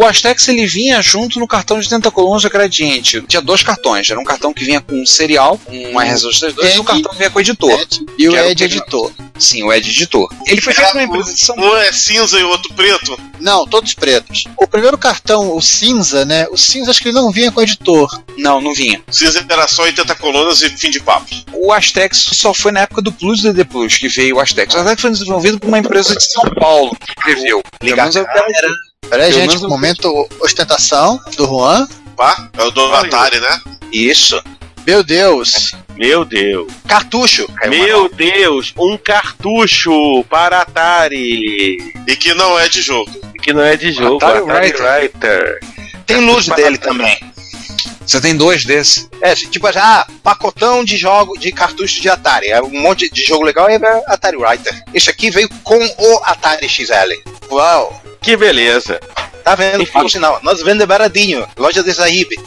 [0.00, 3.20] O Astex ele vinha junto no cartão de 80 colunas de gradiente.
[3.28, 4.08] Tinha dois cartões.
[4.08, 6.84] Era um cartão que vinha com um serial, um RS232, e um Ed.
[6.84, 7.86] cartão que vinha com o editor.
[8.18, 9.12] E o o Ed que- editor.
[9.38, 10.28] Sim, o Ed Editor.
[10.46, 13.18] Ele foi feito numa empresa de São Um é cinza e o outro preto.
[13.38, 14.44] Não, todos pretos.
[14.56, 16.46] O primeiro cartão, o cinza, né?
[16.50, 18.22] O cinza acho que ele não vinha com editor.
[18.36, 19.02] Não, não vinha.
[19.10, 21.26] Cinza era só 80 colunas e fim de papo.
[21.54, 24.74] O Astex só foi na época do Plus DD Plus que veio o Astex.
[24.74, 27.62] O Astex foi desenvolvido por uma empresa de São Paulo que escreveu.
[27.78, 28.10] Pelo Ligar
[29.08, 31.86] menos é o que ela- Pera aí, Pelo gente, eu- momento ostentação do Juan.
[32.16, 32.48] Pá?
[32.56, 33.60] É o do Atari, né?
[33.92, 34.40] Isso.
[34.86, 35.72] Meu Deus.
[35.96, 36.72] Meu Deus.
[36.86, 37.46] Cartucho.
[37.68, 41.92] Meu Deus, um cartucho para Atari.
[42.06, 43.10] E que não é de jogo.
[43.42, 45.00] Que não é de jogo, Atari Atari, Writer.
[45.02, 45.60] Writer.
[46.06, 47.18] Tem luz dele também.
[48.10, 49.08] Você tem dois desses.
[49.20, 52.48] É, tipo, já pacotão de jogo de cartucho de Atari.
[52.48, 54.82] É um monte de jogo legal e é Atari Writer.
[54.92, 57.12] Esse aqui veio com o Atari XL.
[57.52, 58.02] Uau.
[58.20, 58.98] Que beleza.
[59.44, 59.84] Tá vendo?
[59.84, 59.92] Enfim.
[59.92, 61.46] Por sinal, nós vendemos baradinho.
[61.56, 62.34] Loja de Zahibe.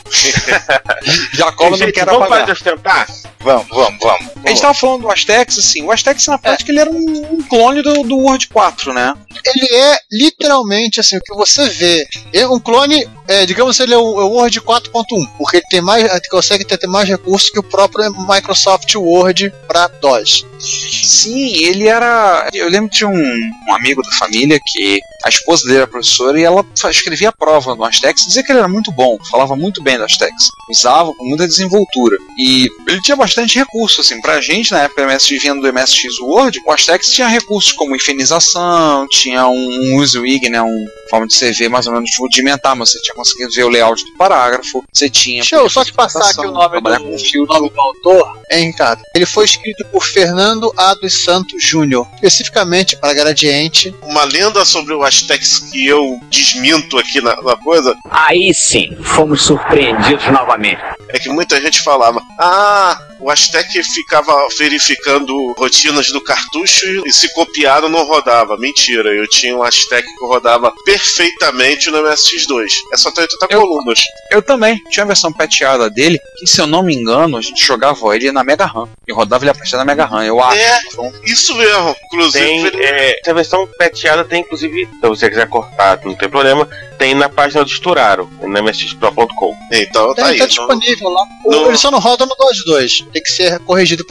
[1.32, 2.46] Jacob não quer vamos apagar.
[2.46, 3.08] de ostentar?
[3.40, 4.33] Vamos, vamos, vamos.
[4.46, 7.42] A gente tava falando do Astex, assim, o Astex na prática ele era um, um
[7.44, 9.14] clone do, do Word 4, né?
[9.46, 12.08] Ele é literalmente assim, o que você vê.
[12.34, 15.82] É um clone, é, digamos ele é o, é o Word 4.1, porque ele tem
[15.82, 20.46] mais, ele consegue ter, ter mais recursos que o próprio Microsoft Word para DOS.
[20.60, 22.48] Sim, ele era.
[22.54, 26.40] Eu lembro que tinha um, um amigo da família que a esposa dele era professora
[26.40, 29.82] e ela escrevia a prova no Astex, dizia que ele era muito bom, falava muito
[29.82, 32.18] bem do Astex, usava com muita desenvoltura.
[32.38, 36.60] E ele tinha bastante recurso, assim, pra gente, na época, MSX vindo do MSX Word,
[36.66, 41.52] o Astex tinha recursos como infinização, tinha um, um WYSIWYG, né, um forma de você
[41.52, 45.08] ver mais ou menos rudimentar, mas você tinha conseguido ver o layout do parágrafo, você
[45.08, 45.42] tinha...
[45.42, 48.72] Deixa eu só te passar aqui o nome do, com o nome do autor, hein,
[48.72, 49.04] Ricardo?
[49.14, 50.96] Ele foi escrito por Fernando A.
[50.96, 53.94] dos Santos Júnior, especificamente para Gradiente.
[54.02, 59.44] Uma lenda sobre o Aztecs que eu desminto aqui na, na coisa Aí sim, fomos
[59.44, 60.82] surpreendidos novamente.
[61.10, 64.23] é que muita gente falava: Ah, o Aztec ficava
[64.58, 68.58] verificando rotinas do cartucho e se copiado não rodava.
[68.58, 72.68] Mentira, eu tinha um Aztec que rodava perfeitamente no MSX2.
[72.94, 74.00] É só tem 80 colunas.
[74.32, 74.80] Eu também.
[74.90, 78.32] Tinha a versão peteada dele, que se eu não me engano, a gente jogava ele
[78.32, 78.90] na Mega RAM.
[79.08, 80.58] E rodava ele a partir da Mega RAM, eu acho.
[80.58, 80.80] É,
[81.26, 81.96] isso mesmo.
[82.06, 86.68] Inclusive, Tem, é, essa versão peteada tem, inclusive, se você quiser cortar, não tem problema,
[86.98, 89.56] tem na página do Esturaro, na msxpro.com.
[89.72, 91.24] Então Tá, tá disponível lá.
[91.46, 93.06] O- Ele só não roda no DOS 2.
[93.12, 94.06] Tem que ser corrigido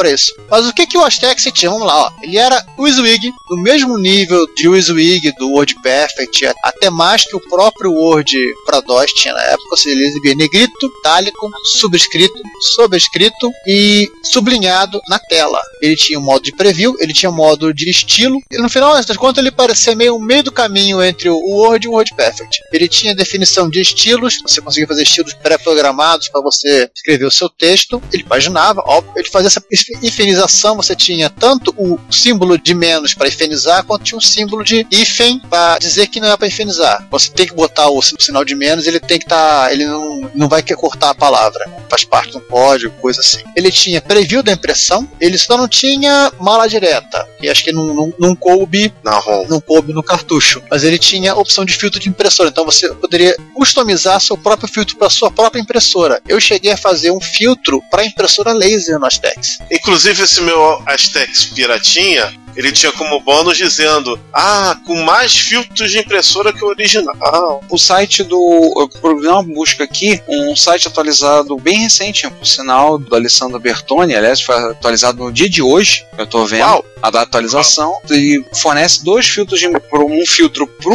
[0.51, 1.71] Mas o que, que o Aztex tinha?
[1.71, 2.11] Vamos lá, ó.
[2.23, 7.37] Ele era o Zwig, no mesmo nível de Zwig, do Word Perfect, até mais que
[7.37, 9.69] o próprio Word para DOS tinha na época.
[9.71, 15.61] Ou seja, ele exibia negrito, itálico, subscrito, sobrescrito e sublinhado na tela.
[15.81, 18.95] Ele tinha um modo de preview, ele tinha um modo de estilo, e no final
[18.95, 22.63] das contas ele parecia meio meio do caminho entre o Word e o Word Perfect.
[22.73, 27.49] Ele tinha definição de estilos, você conseguia fazer estilos pré-programados para você escrever o seu
[27.49, 28.03] texto.
[28.13, 29.61] Ele paginava, óbvio, ele fazia essa
[30.03, 34.87] infinização, você tinha tanto o símbolo de menos para infernizar, quanto tinha um símbolo de
[34.91, 37.07] hífen para dizer que não é para infernizar.
[37.11, 40.49] Você tem que botar o sinal de menos, ele tem que estar, ele não, não
[40.49, 41.71] vai querer cortar a palavra.
[41.89, 43.43] Faz parte do código, coisa assim.
[43.57, 47.27] Ele tinha preview da impressão, ele só não tinha mala direta.
[47.41, 49.47] E acho que não, não, não coube na ROM.
[49.49, 50.63] não coube no cartucho.
[50.71, 54.97] Mas ele tinha opção de filtro de impressora, então você poderia customizar seu próprio filtro
[54.97, 56.21] para sua própria impressora.
[56.29, 59.59] Eu cheguei a fazer um filtro para impressora laser no Aztex.
[59.83, 65.99] Inclusive, esse meu Aztex Piratinha, ele tinha como bônus dizendo: Ah, com mais filtros de
[65.99, 67.63] impressora que o original.
[67.69, 68.75] O site do.
[68.79, 74.15] Eu procurei uma busca aqui, um site atualizado bem recente, por sinal, do Alessandro Bertoni,
[74.15, 76.85] aliás, foi atualizado no dia de hoje, eu tô vendo Uau.
[77.03, 80.95] a da atualização, e fornece dois filtros de um filtro pro